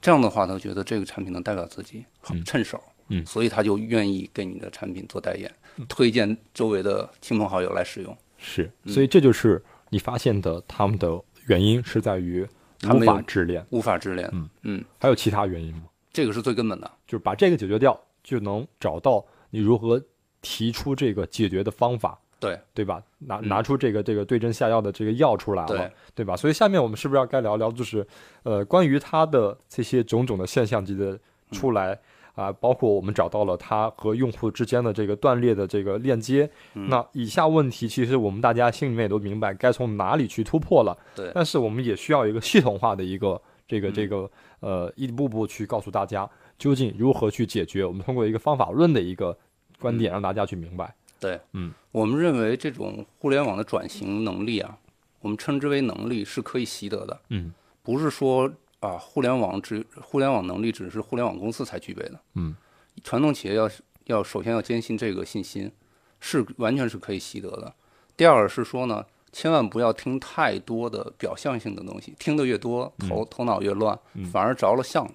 [0.00, 2.82] 这样的话，他觉得这个产品能代表自己，好嗯趁手。
[3.08, 5.52] 嗯所以他就愿意给你的产品做代言，
[5.88, 8.16] 推荐周围的亲朋好友来使用。
[8.38, 12.46] 是，嗯所以这就是你发现的他们的原因是在于
[12.90, 14.28] 无法直连，无法直连。
[14.32, 15.84] 嗯嗯，还有其他原因吗？
[16.12, 16.90] 这个是最根本的。
[17.06, 20.02] 就是把这个解决掉，就能找到你如何
[20.40, 23.02] 提出这个解决的方法，对对吧？
[23.18, 26.36] 拿嗯拿出这个这个对症下药的这个药出来了，对对吧？
[26.36, 28.06] 所以下面我们是不是要该聊聊，就是
[28.42, 31.18] 呃，关于它的这些种种的现象级的
[31.52, 31.98] 出来
[32.34, 36.48] 啊、包括我们找到了它和用户之间的这个断裂的这个链接。
[36.72, 46.28] 嗯那以下问题其实我们大家心里面也都明白该从哪里去突破了，对但是我们也需要一个系统化的一个这个嗯这个呃一步步去告诉大家
[46.58, 47.84] 究竟如何去解决。
[47.84, 49.36] 我们通过一个方法论的一个
[49.78, 50.94] 观点，让大家去明白。
[51.22, 54.76] 对，嗯，我们认为这种互联网的转型能力啊，
[55.20, 57.54] 我们称之为能力是可以习得的，嗯
[57.84, 62.20] 不是说啊，互联网只互联网能力只是互联网公司才具备的。
[62.34, 62.56] 嗯，
[63.04, 63.70] 传统企业要
[64.06, 65.70] 要首先要坚信这个信心，
[66.18, 67.72] 是完全是可以习得的。
[68.16, 73.96] 第二是说呢，千万不要听太多的表象性的东西，听得越多，头、头脑越乱，
[74.32, 75.14] 反而着了相了。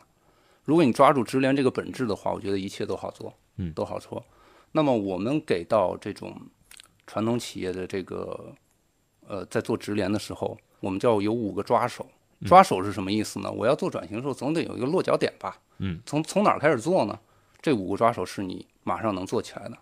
[0.63, 4.25] 如果你抓住直连这个本质的话，我觉得一切都好做，嗯都好做。
[4.77, 6.39] 那么我们给到这种
[7.07, 8.53] 传统企业的这个
[9.27, 12.05] 呃，在做直连的时候，我们叫有五个抓手。
[12.45, 13.51] 抓手是什么意思呢？
[13.51, 15.59] 我要做转型的时候，总得有一个落脚点吧。
[15.79, 17.19] 嗯，从从哪儿开始做呢？
[17.59, 19.75] 这五个抓手是你马上能做起来的。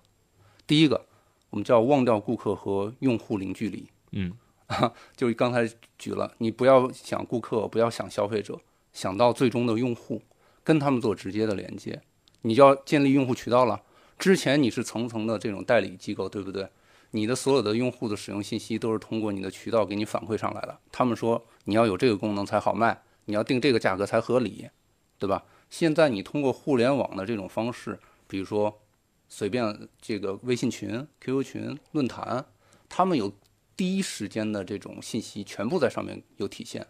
[0.65, 1.05] 第一个，
[1.49, 3.85] 我们叫忘掉顾客和用户零距离。
[4.13, 4.31] 嗯，
[5.17, 8.57] 就刚才举了，你不要想顾客，不要想消费者，
[8.93, 10.21] 想到最终的用户，
[10.63, 12.01] 跟他们做直接的连接。
[12.43, 13.81] 你就要建立用户渠道了。
[14.17, 16.67] 之前你是层层的这种代理机构，对不对？
[17.11, 20.77] 你的所有的用户的使用信息都是通过你的渠道给你反馈上来的。
[20.91, 24.69] 他们说你要有这个功能才好卖，你要定这个价格才合理，
[25.17, 25.45] 对吧？
[25.69, 27.97] 现在你通过互联网的这种方式，
[28.27, 28.81] 比如说
[29.29, 32.45] 随便这个微信群、QQ 群、论坛，
[32.89, 33.31] 他们有
[33.77, 36.85] 第一时间的这种信息全部在上面有体现，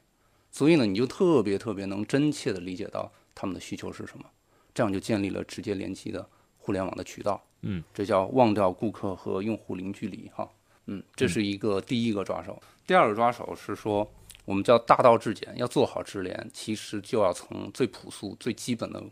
[0.52, 4.26] 所以呢，你就特别特别能真切的理解到他们的需求是什么，
[4.74, 6.28] 这样就建立了直接联系的
[6.66, 7.40] 互联网的渠道。
[7.62, 10.50] 嗯，这叫忘掉顾客和用户零距离哈。
[10.88, 12.60] 嗯，这是一个第一个抓手。
[12.88, 14.12] 第二个抓手是说，
[14.46, 19.04] 我们叫大道至简，要做好智联，其实就要从最朴素、最基本的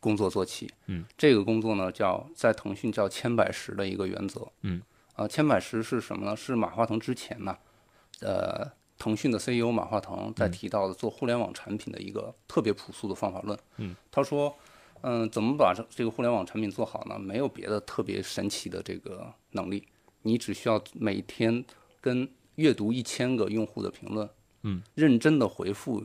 [0.00, 0.70] 工作做起。
[0.86, 4.46] 嗯，这个工作呢，叫在腾讯叫千百十的一个原则。
[4.62, 4.82] 嗯，
[5.14, 6.36] 啊，千百十是什么呢？
[6.36, 7.56] 是马化腾之前呢，
[8.20, 13.58] 呃，腾讯的 CEO 马化腾在提到的做互联网产品的一个特别朴素的方法论。
[13.76, 14.54] 嗯，他说。
[15.02, 17.18] 嗯，怎么把这这个互联网产品做好呢？
[17.18, 19.86] 没有别的特别神奇的这个能力，
[20.22, 21.64] 你只需要每天
[22.00, 24.28] 跟阅读一千个用户的评论，
[24.62, 26.04] 嗯，认真的回复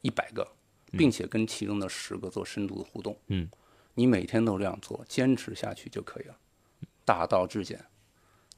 [0.00, 0.46] 一百个，
[0.92, 3.48] 并且跟其中的十个做深度的互动，嗯，
[3.94, 6.36] 你每天都这样做，坚持下去就可以了。
[7.04, 7.84] 大道至简，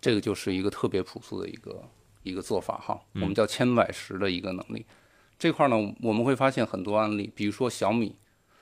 [0.00, 1.82] 这个就是一个特别朴素的一个
[2.22, 4.84] 一个做法哈，我们叫千百十的一个能力。
[5.38, 8.14] 这块呢，我们会发现很多案例，比如说小米。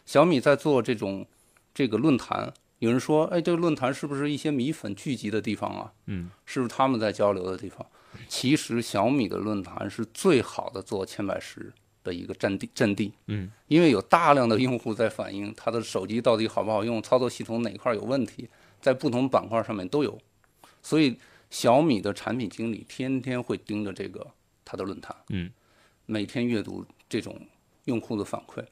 [0.05, 1.27] 小米在做这种
[1.75, 5.93] 这个论坛，有人说，哎，这个论坛是不是一些米粉聚集的地方啊？
[6.07, 7.87] 嗯，是不是他们在交流的地方？
[8.29, 11.73] 其实小米的论坛是最好的做千百十
[12.05, 13.13] 的一个阵地阵地。
[13.27, 18.49] 嗯，因为有大量的用户在反映他的手机到底好不好用，操作系统哪块有问题，
[18.81, 20.19] 在不同板块上面都有，
[20.83, 21.17] 所以
[21.49, 24.27] 小米的产品经理天天会盯着这个
[24.65, 25.51] 他的论坛，嗯，
[26.05, 27.41] 每天阅读这种
[27.85, 28.63] 用户的反馈。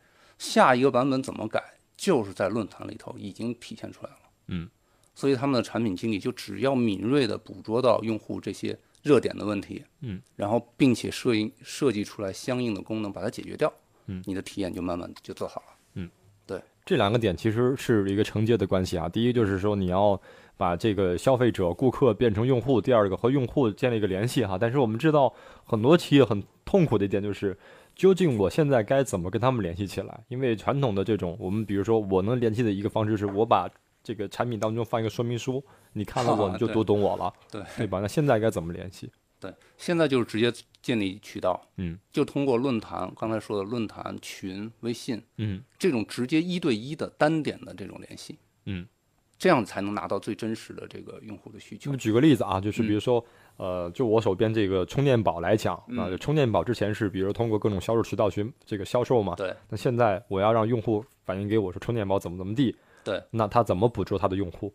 [0.40, 1.62] 下一个版本怎么改，
[1.98, 4.16] 就是在论坛里头已经体现出来了。
[4.46, 4.66] 嗯，
[5.14, 13.70] 所以他们的产品经理就只要敏锐地捕捉到用户这些热点的问题，嗯，然后并且设应设计出来相应的功能把它解决掉，
[14.06, 15.66] 嗯，你的体验就慢慢就做好了。
[15.96, 16.10] 嗯，
[16.46, 19.06] 对，这两个点其实是一个承接的关系啊。
[19.10, 20.18] 第一就是说你要
[20.56, 24.56] 把这个消费者、顾客变成用户；第二个和用户建立一个联系哈。
[24.58, 25.34] 但是我们知道
[25.66, 27.54] 很多企业很痛苦的一点就是。
[28.00, 30.24] 究竟我现在该怎么跟他们联系起来？
[30.28, 33.68] 因为传统的这种，我们比如说我能联系的一个方式是我把
[34.02, 38.00] 这个产品当中放一个说明书，你看了我 你就都懂我了，对对吧？
[38.00, 39.10] 那现在该怎么联系？
[39.38, 48.88] 对，现在就是直接建立渠道，嗯，就通过论坛，刚才说的论坛群、微信，嗯，这种直接一对一的单点的这种联系，嗯，
[49.38, 51.90] 这样才能拿到最真实的这个用户的需求。
[51.90, 53.22] 那么举个例子啊，就是嗯比如说。
[53.60, 64.72] 呃，就我手边这个充电宝来讲，嗯啊，充电宝之前是比如通过各种销售渠道去这个销售嘛，对，那现在我要让用户反映给我说充电宝怎么怎么地，对，那他怎么捕捉他的用户？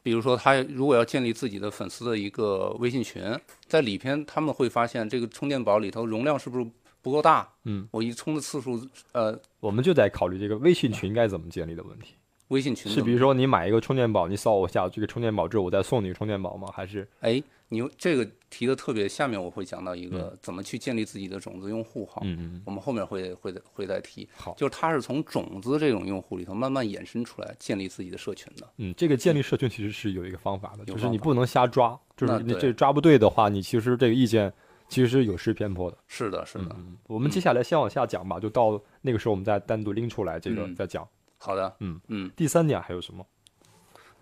[0.00, 3.20] 比如说他如果要建立自己的粉丝的一个微信群，
[3.66, 6.64] 在里边他们会发现这个充电宝里头容量是不是
[7.02, 7.48] 不够大？
[7.64, 12.14] 嗯，我一充的次数，呃，我们就得考虑这个微信群该怎么建立的问题。
[12.50, 16.68] 微信群是比如说你买一个充电宝，你扫我下这个充电宝之后，我再送你个充电宝吗？
[16.72, 24.28] 还是哎，你这个提的特别，下面我会讲到一个怎么去建立自己的种子用户哈，嗯嗯，我们后面会会会再提。
[24.36, 28.68] 好，就是它是从种子这种用户里头慢慢衍生出来，建立自己的社群的。
[28.78, 34.52] 嗯，这个建立社群其实是有一个方法的，就是你不能瞎抓，就是你这抓不对的话，你其实这个意见
[34.88, 35.96] 其实是有失偏颇的。
[36.08, 36.66] 是的，是的。
[36.76, 41.06] 嗯，我们接下来先往下讲吧，就到那个时候我们再单独拎出来这个嗯再讲。
[41.42, 43.26] 好的，嗯嗯，第三点还有什么？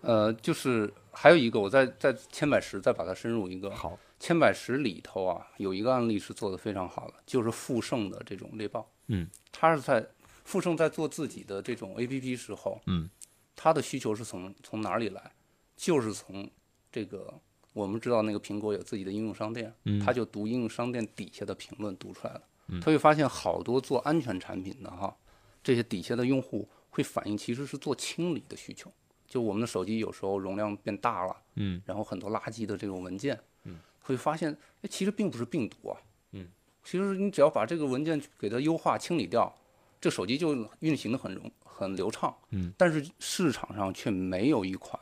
[0.01, 3.69] 呃，就是还有一个，我再再千百十再把它深入一个。
[3.75, 8.89] 好，千百十里头啊，有一个案例是做的非常好的，就是富盛的这种猎豹。
[9.07, 10.07] 嗯，他是在
[10.45, 13.09] 富盛在做自己的这种 APP 时候，嗯，
[13.55, 15.31] 他的需求是从从哪里来？
[15.75, 16.49] 就是从
[16.89, 17.33] 这个
[17.73, 22.41] 我们知道那个苹果有自己的应用商店，嗯他就读应用商店底下的评论读出来了。
[22.69, 25.13] 嗯他会发现好多做安全产品的哈，
[25.61, 28.91] 这些底下的用户会反映其实是做清理的需求。
[29.27, 36.47] 就我们的手机有时候容量变大了，嗯然后很多垃圾的这种文件，嗯，会发现，哎，其实并不是病毒啊，嗯，
[36.83, 39.55] 其实你只要把这个文件给它优化清理掉，
[40.01, 44.99] 这手机就运行的很容很流畅，嗯，但是市场上却没有一款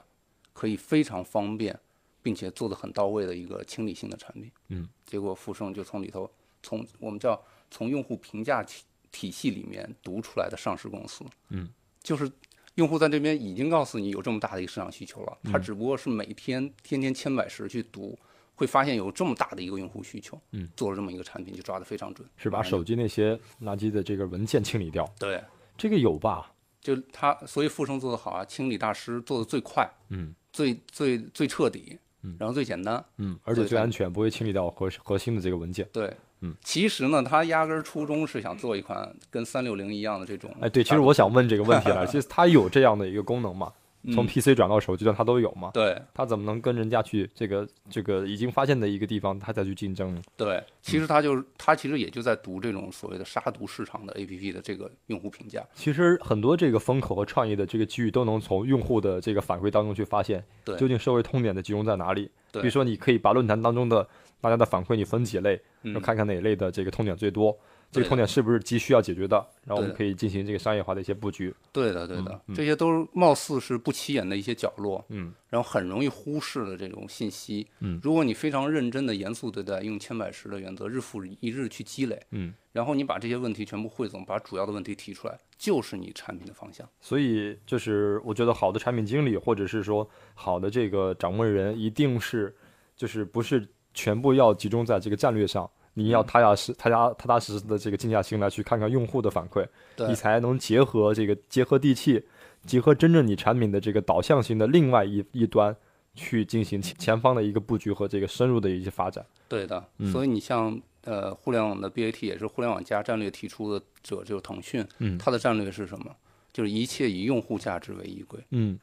[0.52, 1.80] 可以非常方便，
[2.22, 6.30] 并且做的很到位的一个清理性的产品，嗯，结果富盛就从里头，
[6.62, 11.70] 从我们叫从用户评价体体系里面读出来的上市公司，嗯，
[12.08, 12.32] 就是。
[12.78, 18.16] 用户在这边已经告诉你有这么大的一个市场需求了，他只不过是每天天天千百十去读，
[18.54, 25.44] 会发现有这么大的一个用户需求，嗯，做了这么一个产品就抓得非常准，是把手机那些垃圾的这个文件清理掉，对，
[25.76, 26.54] 这个有吧？
[26.80, 31.98] 就他，所以富生做得好啊，清理大师做得最快，嗯，最最最彻底，
[32.38, 35.90] 然后最简单，嗯，而且最安全，不会清理掉核核心的这个文件。
[35.92, 43.72] 对，嗯，其实呢，他压根儿初衷是想做一款跟三六零一样的这种，哎，对，其实我想问这个问题了， 其实它有这样的一个功能吗？
[44.14, 45.72] 从嗯 PC 转到手机端，它都有吗？
[45.74, 50.22] 对它怎么能跟人家去这个这个已经发现的一个地方，它再去竞争呢？
[50.38, 62.32] 对，其实他就是他其实也就在读这种所谓的杀毒市场的 APP 的这个用户评价，其实很多这个风口和创意的这个机遇，都能从用户的这个反馈当中去发现，对究竟社会痛点的集中在哪里。
[62.50, 64.08] 对比如说，你可以把论坛当中的
[64.40, 67.58] 大家的反馈你分几类，然后嗯看看哪一类的这个痛点最多，
[67.92, 69.36] 这个痛点是不是急需要解决的，
[69.66, 71.54] 然后我们可以进行这个商业化的一些布局。
[71.72, 78.00] 对的，对的，这些都是貌似是不起眼的一些角落，嗯，然后很容易忽视的这种信息，嗯。
[78.04, 86.88] 如果你非常认真的、严肃对待，用千百十的原则，日复一日去积累，嗯，然后你把这些问题全部汇总，把主要的问题提出来，就是你产品的方向。
[87.02, 92.56] 所以就是我觉得好的产品经理，或者是说好的这个掌门人，一定是
[92.96, 93.68] 就是不是
[93.98, 99.66] 全部要集中在这个战略上，你要踏踏实踏踏踏踏实实的这个静下心来去看看用户的反馈，
[100.08, 102.24] 你才能结合这个结合地气，
[102.66, 105.76] 结合真正你产品的这个导向性的另外一一端。
[106.20, 110.12] 去进行前前方的一个布局和这个深入的一些发展，对的，嗯。
[110.12, 115.16] 所以你像呃互联网的 BAT 也是互联网加战略提出的者，就是腾讯，嗯。
[115.20, 116.16] 它的战略是什么？
[116.52, 118.80] 就是一切以用户价值为依归，嗯。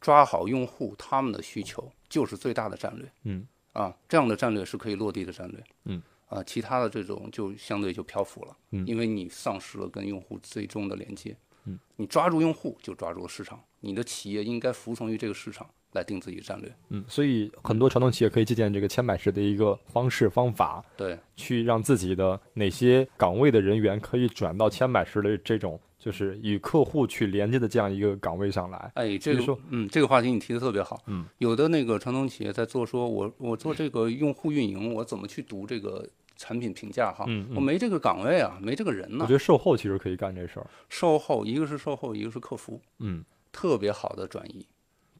[0.00, 3.08] 抓好用户他们的需求就是最大的战略。
[3.22, 5.64] 嗯啊，这样的战略是可以落地的战略。
[5.84, 11.36] 嗯，啊，其他的这种就相对就漂浮了，嗯因为你丧失了跟用户最终的连接。
[11.64, 16.74] 嗯，你抓住用户就抓住了市场，你的企业应该服从于这个市场来定自己的战略。
[16.88, 28.90] 嗯，所以很多传统企业可以借鉴这个千百式的一个方式方法，对，去让自己的哪些岗位的人员可以转到千百式的这种就是与客户去连接的这样一个岗位上来。
[28.96, 31.00] 哎，这个说嗯，这个话题你提的特别好。
[31.06, 36.04] 嗯，有的那个传统企业在做说，我我做这个用户运营，我怎么去读这个
[36.36, 37.24] 产品评价哈？
[37.28, 39.32] 嗯嗯我没这个岗位啊，没这个人呢我觉。
[39.32, 40.66] 得售后其实可以干这事儿。
[40.88, 42.80] 售后一个是售后，一个是客服。
[42.98, 44.66] 嗯特别好的转移。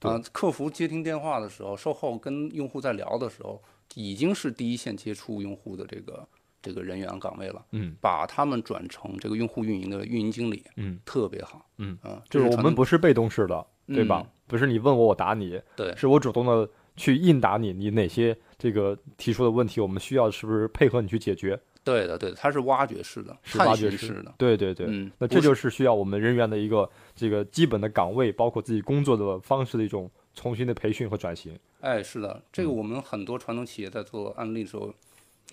[0.00, 3.62] 啊，客服接听电话的时候，售后跟用户在聊的时候，
[3.94, 6.26] 已经是第一线接触用户的这个
[6.62, 7.96] 这个人员岗位了，嗯。
[8.00, 11.98] 把他们转成这个用户运营的运营经理，嗯，特别好，嗯。
[12.02, 14.22] 啊，就是我们不是被动式的，对吧？
[14.24, 15.96] 嗯不是你问我我答你，对。
[15.96, 21.58] 是我主动的去应答你，你哪些这个提出的问题，我们需要是不是配合你去解决？
[21.82, 31.58] 对的对的，它是挖掘式的、是挖掘式式的，对对对，嗯那这就是需要我们人员的一个这个基本的岗位，包括自己工作的方式的一种重新的培训和转型。
[31.80, 34.92] 哎，是的，这个嗯我们很多传统企业在做案例的时候，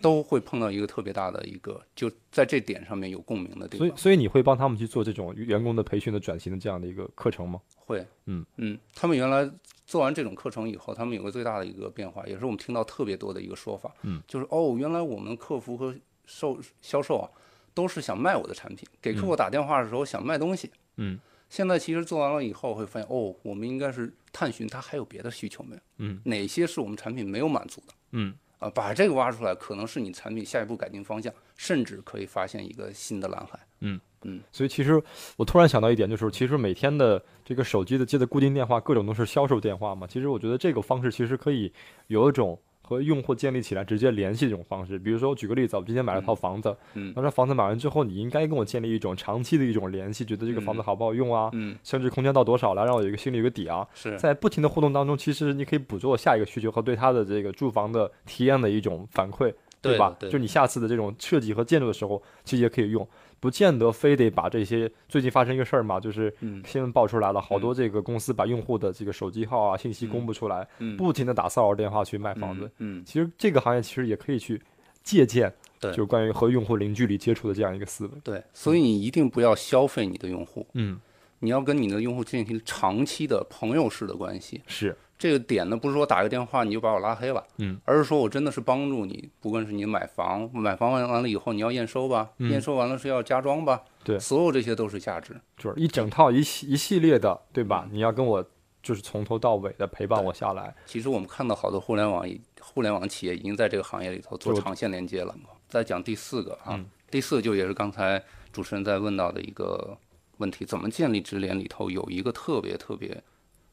[0.02, 3.88] 都会碰到一个特别大的一个，就在这点上面有共鸣的地方。
[3.88, 7.62] 所以所以你会帮他们去做这种员工的培训的转型的这样的一个课程吗？
[7.76, 8.46] 会，嗯。
[8.58, 9.50] 嗯，他们原来
[9.86, 15.94] 做完这种课程以后，他们有个最大的一个变化，也是我们听到特别多的一个说法，嗯，就是哦，原来我们客服和
[16.26, 17.30] 售销售啊，
[17.74, 21.20] 都是想卖我的产品，给客户打电话的时候想卖东西，嗯。
[21.50, 26.22] 现在其实做完了以后会发现，哦，我们应该是探寻他还有别的需求没有，嗯。
[26.26, 27.94] 哪些是我们产品没有满足的。
[28.12, 33.60] 嗯啊，把这个挖出来，可能是你产品下一步改进方向，甚至可以发现一个新的蓝海。
[33.80, 35.02] 嗯嗯，所以其实
[35.38, 40.06] 我突然想到一点，就是其实每天的这个手机的接的固定电话，各种都是销售电话嘛。
[40.06, 41.72] 其实我觉得这个方式其实可以
[42.08, 44.98] 有一种和用户建立起来直接联系这种方式。
[44.98, 53.88] 比如说，我举个例子，我今天买了套房子，嗯那这房子买完之后，你应该跟我建立一种长期的一种联系，觉得这个房子嗯好不好用啊，嗯，升值空间到多少了，让我有一个心里有个底啊。
[53.94, 63.08] 是在不停的互动当中，其实你可以捕捉下一个需求和对他的这个住房的体验的一种反馈，对吧对就你下次的这种设计和建筑的时候，其实也可以用，
[63.40, 64.92] 不见得非得把这些。
[65.08, 72.66] 最近发生一个事儿嘛，就是嗯新闻爆出来了，好多这个公司把用户的这个手机号啊信息公布出来，嗯不停的打骚扰电话去卖房子。
[72.78, 74.62] 嗯，嗯，其实这个行业其实也可以去
[75.04, 78.12] 借鉴，对就是关于和用户零距离接触的这样一个思维。
[78.24, 81.00] 对，所以你一定不要消费你的用户，嗯，
[81.40, 84.62] 你要跟你的用户进行长期的朋友式的关系。
[84.68, 95.36] 是，这个点呢，不是说打个电话你就把我拉黑了，嗯，而是说我真的是帮助你，不管是你买房，买房完完了以后你要验收吧，嗯验收完了是要加装吧，对所有这些都是价值。
[95.58, 97.86] 就是一整套一系一系列的，对吧？
[97.90, 98.44] 嗯你要跟我
[98.82, 100.74] 就是从头到尾的陪伴我下来。
[100.86, 102.26] 其实我们看到好多互联网
[102.62, 105.36] 互联网企业已经在这个行业里头做长线连接了。
[105.68, 109.98] 再讲第四个啊，嗯第四个就也是刚才主持人在问到的一个
[110.38, 113.22] 问题，怎么建立直连里头有一个特别特别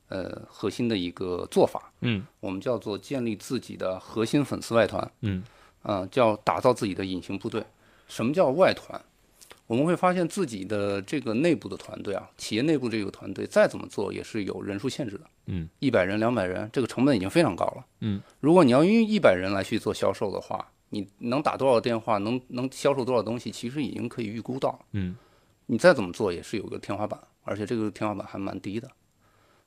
[0.09, 5.43] 呃核心的一个做法，嗯我们叫做建立自己的核心粉丝外团，嗯
[5.83, 7.65] 啊、叫打造自己的隐形部队。
[8.09, 9.01] 什么叫外团？
[9.67, 15.25] 我们会发现自己的这个内部的团队啊，企业内部这个团队再怎么做也是有人数限制的。
[15.47, 17.85] 嗯，一百人、两百人，这个成本已经非常高了。
[18.01, 24.79] 嗯，如果你要用一百人来去做销售的话，你能打多少电话，能能销售多少东西，其实已经可以预估到了。
[24.93, 25.17] 嗯，
[25.67, 28.89] 你再怎么做也是有个天花板，而且这个天花板还蛮低的。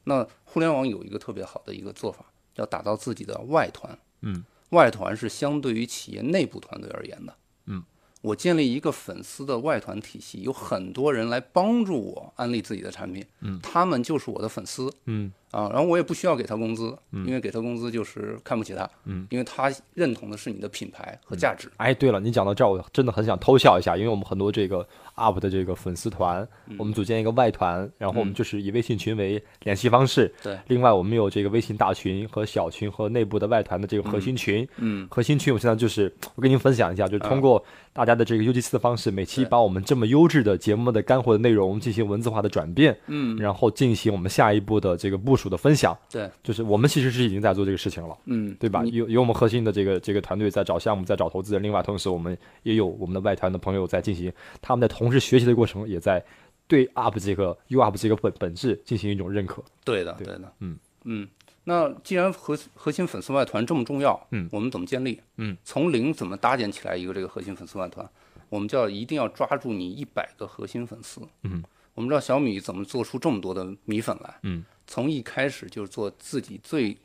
[0.09, 3.97] 那互联网有一个特别好的一个做法，要打造自己的外团。
[4.21, 7.33] 嗯，外团是相对于企业内部团队而言的。
[7.67, 7.83] 嗯，
[8.21, 13.23] 我建立一个粉丝的外团体系，有很多人来帮助我安利自己的产品。
[13.41, 14.91] 嗯，他们就是我的粉丝。
[15.05, 21.69] 嗯啊，然后我也不需要给他工资，因为给他工资就是看不起他，嗯，因为他认同的是你的品牌和价值。
[21.77, 30.31] 哎，对了，你讲到这儿，我真的很想偷笑一下，因为我们很多这个 UP 的这个粉丝团，嗯我们组建一个外团，然后我们就是以微信群为联系方式。
[30.43, 34.67] 对另外我们有这个微信大群和小群和内部的外团的这个核心群。
[34.77, 45.97] 嗯核心群我现在就是我跟您分享一下，就是通过大家的这个 UGC 的方式，每期把我们这么优质的节目的干货的内容进行文字化的转变，嗯，然后进行我们下一步的这个部署的分享。
[46.11, 48.17] 对，就是我们其实是已经在做这个事情了。
[48.25, 48.83] 嗯，对吧？
[48.85, 54.31] 有有我们核心的这个这个团队在找项目，在找投资人，另外同时我们也有我们的外团的朋友在进行，
[54.61, 56.23] 他们在同时学习的过程，也在
[56.67, 59.63] 对 UP 这个 UP 这个本本质进行一种认可。
[59.83, 61.27] 对的，对对的，嗯嗯。
[61.65, 65.21] 那既然核核心粉丝外团这么重要，嗯我们怎么建立？
[65.37, 68.07] 嗯，从零怎么搭建起来一个这个核心粉丝外团？
[68.49, 71.21] 我们就要一定要抓住你一百个核心粉丝。
[71.43, 71.63] 嗯，
[71.93, 74.33] 我们知道小米怎么做出这么多的米粉来。
[74.41, 76.97] 嗯，从一开始就是做自己最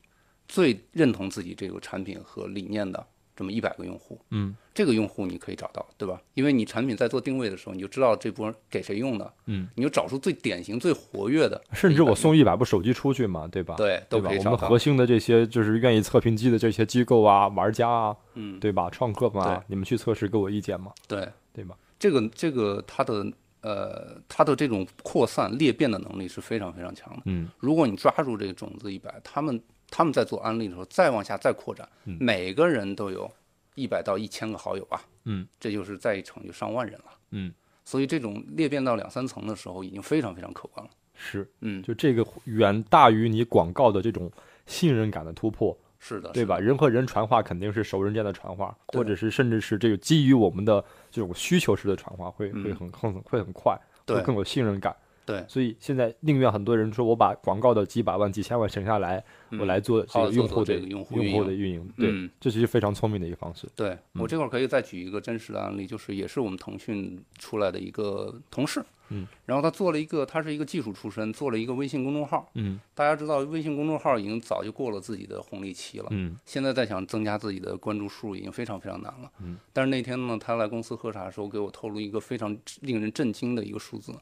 [0.49, 3.07] 最认同自己这个产品和理念的
[3.37, 4.19] 这么一百个用户。
[4.31, 6.21] 嗯这个用户你可以找到，对吧？
[6.35, 13.77] 因为你产品在做定位的时候，你就知道这波给谁用的，嗯，你就找出最典型、最活跃的，甚至我送一百部手机出去嘛，对吧？
[13.77, 14.29] 对对吧？
[14.29, 14.79] 都可以找到我们核。
[14.79, 18.91] 心的这些就是愿意测评机的这些机构啊、玩家啊，嗯，对吧？
[18.91, 21.77] 创客嘛对，你们去测试给我意见嘛，对，对吧？
[21.97, 23.25] 这个这个它的
[23.65, 27.23] 呃它的这种扩散裂变的能力是非常非常强的。
[27.25, 29.59] 嗯如果你抓住这个种子一百，他们
[29.89, 33.31] 他们在做安利的时候，再往下再扩展，嗯每个人都有
[33.75, 37.07] 一百到一千个好友吧，嗯这就是再一层就上万人了。
[37.31, 37.53] 嗯，
[37.85, 40.93] 所以这种裂变到两三层的时候，已经非常非常可观了。
[41.15, 44.31] 是，嗯，就这个远大于你广告的这种
[44.67, 45.77] 信任感的突破。
[46.07, 46.59] 是的，对吧？
[46.59, 54.95] 人和人传话肯定是熟人间的传话，或者是甚至是这个基于我们的这种需求式的传话，会会嗯很很会很快，会对更有信任感。
[55.27, 59.25] 对所以现在宁愿很多人说我把广告的几百万、几千万省下来，
[59.59, 63.67] 我来做这个用户的用户的运营，对嗯，这是一个非常聪明的一个方式。
[63.75, 72.51] 对我这块儿可以再举一个真实的案例，就是也是我们腾讯出来的一个同事，嗯，然后他做了一个，他是一个技术出身，做了一个微信公众号。
[72.55, 79.31] 嗯大家知道，微信公众号已经早就过了自己的红利期了，嗯现在再想增加自己的关注数，已经非常非常难了。
[79.41, 84.13] 嗯，但是那天呢，他来公司喝茶的时候，给我透露一个非常令人震惊的一个数字，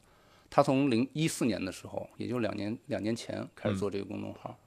[0.49, 4.57] 他从零一四年的时候，也就两年两年前开始做这个公众号，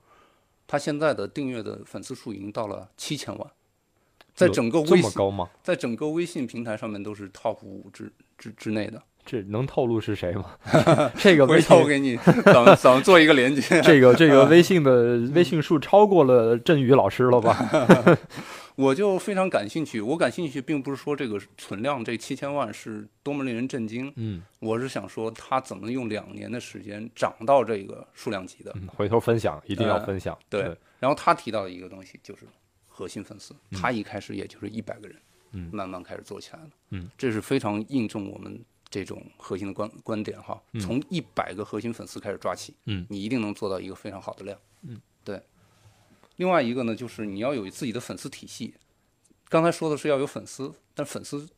[0.67, 3.51] 他现在的订阅的粉丝数已经到了七千万，
[4.35, 5.11] 在整个微信？
[5.63, 9.03] 在整个微信平台上面都是 top 五之之之内的。
[9.27, 10.53] 这能透露是谁吗？
[11.19, 13.61] 这个微回头我，给你，咱们咱们做一个连接。
[13.83, 18.17] 这个这个微信的微信数超过了振宇老师了吧？
[18.77, 20.03] 我就非常感兴趣。
[20.03, 28.71] 我感兴趣，并不是说这个存量这七千万是多么令人震惊，嗯我是想说他怎么用两年的时间涨到这个数量级的。
[28.75, 30.39] 嗯，回头分享，一定要呃分享。
[30.51, 30.63] 对，
[31.01, 32.43] 然后他提到的一个东西就是
[32.87, 35.17] 核心粉丝，他一开始也就是一百个人，
[35.53, 45.43] 嗯慢慢开始做起来了，嗯，这是非常印证我们这种核心的观观点哈，从一百个核心粉丝开始抓起，嗯你一定能做到一个非常好的量，嗯，对。
[46.37, 48.75] 另外一个呢，就是你要有自己的粉丝体系。
[49.49, 51.49] 刚才说的是要有粉丝，但粉丝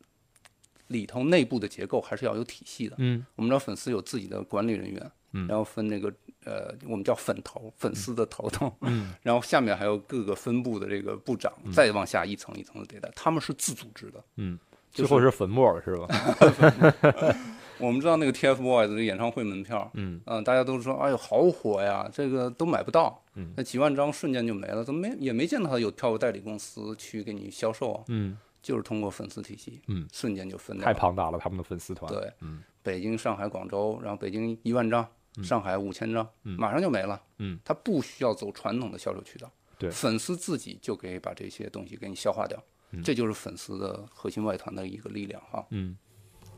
[0.87, 2.95] 里头内部的结构还是要有体系的。
[2.99, 6.13] 嗯我们知道粉丝有自己的管理人员，嗯然后分那个
[6.45, 14.23] 呃，我们叫粉头，粉丝的头头，嗯 然后下面还有各个分部的这个部长，再往下一层一层的迭代，他们是自组织的。
[14.37, 14.57] 嗯，
[14.91, 17.35] 就是最后是粉末了是吧？
[17.79, 20.19] 我们知道那个 TFBOYS 的演唱会门票，嗯。
[20.25, 23.53] 嗯、大家都说，哎呦，好火呀，这个都买不到，嗯。
[23.55, 28.03] 那几万张瞬间就没了，怎么没也没见到他有票务代理公司去给你销售啊？
[28.09, 28.37] 嗯。
[28.61, 30.93] 就是通过粉丝体系，嗯，瞬间就分掉太。
[30.93, 32.11] 庞大了，他们的粉丝团。
[32.11, 32.61] 对，嗯。
[32.83, 35.07] 北京、上海、广州，然后北京一万张，
[35.41, 37.21] 上海五千张，马上就没了。
[37.37, 39.89] 嗯，他不需要走传统的销售渠道，对。
[39.89, 42.61] 粉丝自己就可以把这些东西给你消化掉，
[43.03, 45.65] 这就是粉丝的核心外团的一个力量哈。
[45.71, 45.97] 嗯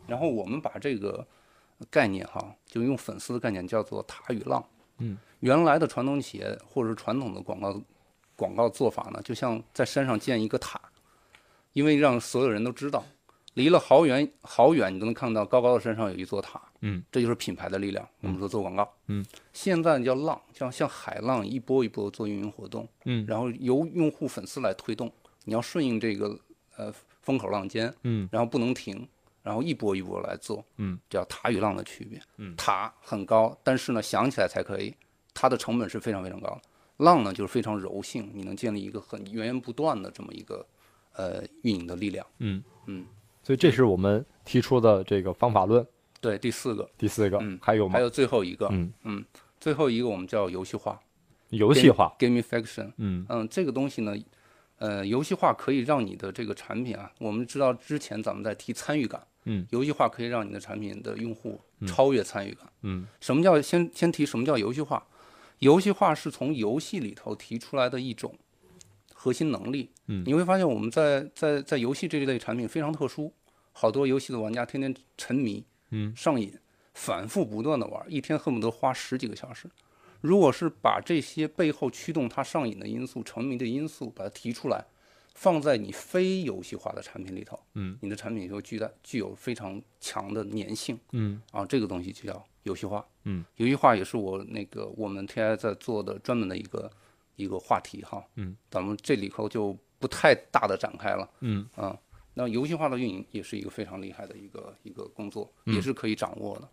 [0.07, 1.25] 然后我们把这个
[1.89, 4.63] 概念哈，就用粉丝的概念叫做塔与浪。
[4.97, 7.82] 嗯，原来的传统企业或者是传统的广告
[8.36, 10.82] 广告做法呢，就像在山上建一个塔，
[11.73, 13.03] 因为让所有人都知道
[13.53, 16.61] 离了好远好远，你都能看到高高的山上有一座塔。
[16.82, 18.07] 嗯，这就是品牌的力量。
[18.21, 18.91] 我们说做广告。
[19.07, 22.88] 嗯，现在叫浪，像像海浪一波一波做运营活动。
[23.05, 25.11] 嗯，然后由用户粉丝来推动，
[25.45, 26.39] 你要顺应这个
[26.77, 27.93] 呃风口浪尖。
[28.03, 29.07] 嗯，然后不能停，
[29.43, 30.63] 然后一波一波来做。
[30.77, 32.19] 嗯，这叫塔与浪的区别。
[32.37, 34.93] 嗯，塔很高，但是呢想起来才可以，
[35.33, 36.61] 它的成本是非常非常高的。
[36.97, 40.65] 浪呢就是非常柔性，你能建立一个很源源不断的这么一个
[41.13, 42.25] 呃运营的力量。
[42.37, 43.05] 嗯嗯，
[43.41, 45.85] 所以这是我们提出的这个方法论。
[46.19, 47.93] 对，第四个，第四个，嗯，还有吗？
[47.95, 49.25] 还有最后一个，嗯嗯，
[49.59, 51.01] 最后一个我们叫游戏化，
[51.49, 54.15] 游戏化 gamification，嗯嗯，这个东西呢，
[54.82, 65.05] 呃，游戏化可以让你的这个产品啊，我们知道之前咱们在提参与感，嗯，游戏化可以让你的产品的用户超越参与感，嗯，什么叫先先提什么叫游戏化？
[65.59, 68.34] 游戏化是从游戏里头提出来的一种
[69.13, 73.32] 核心能力，嗯你会发现我们在在在游戏这一类产品非常特殊，
[73.71, 76.51] 好多游戏的玩家天天沉迷，嗯，上瘾，
[76.95, 79.69] 反复不断的玩，一天恨不得花十几个小时。
[80.22, 84.86] 如果是把这些背后驱动它上瘾的因素、沉迷的因素，把它提出来，
[85.34, 91.41] 放在你非游戏化的产品里头，嗯，你的产品就具带具有非常强的粘性，嗯。
[91.51, 96.91] 啊，这个东西就叫游戏化，嗯，游戏化也是我那个我们 TI 在做的专门的一个
[97.36, 101.67] 一个话题哈，嗯，咱们这里头就不太大的展开了，嗯。
[101.76, 101.97] 啊，
[102.36, 105.74] 那游戏化的运营也是一个非常厉害的一个一个工作，嗯。
[105.74, 106.69] 也是可以掌握的，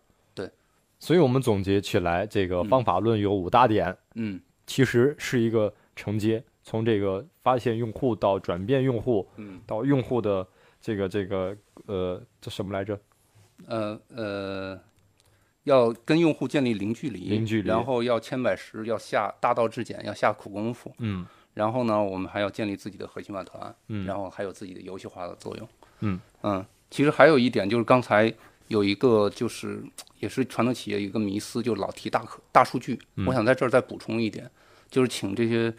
[0.98, 4.40] 所以我们总结起来，这个方法论有五大点，嗯。
[4.66, 9.60] 其实是一个承接，从这个发现用户到转变用户，嗯。
[9.66, 10.46] 到用户的
[10.80, 12.98] 这个这个呃，这什么来着？
[13.66, 14.78] 呃呃，
[15.64, 17.68] 要跟用户建立零距离，零距离。
[17.68, 21.26] 然后要千百十，要下大道至简，要下苦功夫，嗯。
[21.54, 24.04] 然后呢，我们还要建立自己的核心外团，嗯。
[24.04, 25.68] 然后还有自己的游戏化的作用。
[26.00, 26.20] 嗯。
[26.42, 28.32] 嗯，其实还有一点就是刚才
[28.68, 29.82] 有一个就是
[30.20, 32.98] 也是传统企业一个迷思，就老提大可大数据。
[33.16, 34.50] 嗯我想在这儿再补充一点，
[34.90, 35.72] 就是请这些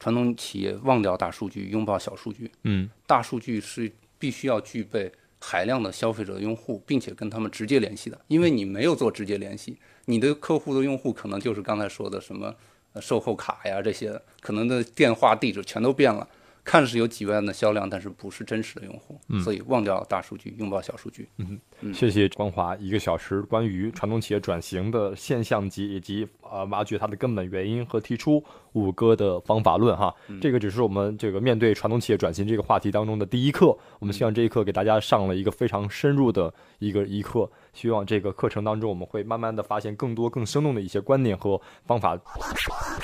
[0.00, 2.50] 传统企业忘掉大数据，拥抱小数据。
[2.62, 9.76] 嗯大数据是必须要具备海量的消费者用户，并且跟他们直接联系的，因为你没有做直接联系，
[10.06, 12.54] 你的客户的用户可能就是刚才说的什么
[12.94, 16.26] 呃售后卡呀这些，可能的电话地址全都变了，
[16.66, 21.28] 看似有几万的销量，但是不是真实的用户，所以忘掉大数据，拥抱小数据。
[21.38, 21.58] 嗯
[21.94, 28.42] 谢谢光华一个小时关于传统企业转型的现象级以及呃挖掘它的根本原因和提出
[28.76, 30.14] 五哥的方法论哈。
[30.40, 37.50] 这个只是我们这个面对传统企业转型这个话题当中的第一课，我们希望这一课给大家上了一个非常深入的一个一课。
[37.72, 42.16] 希望这个课程当中我们会慢慢的发现更多更生动的一些观念和方法。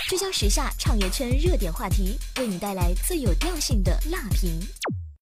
[0.09, 4.61] 聚焦时下创业圈热点话题，为你带来最有调性的辣评。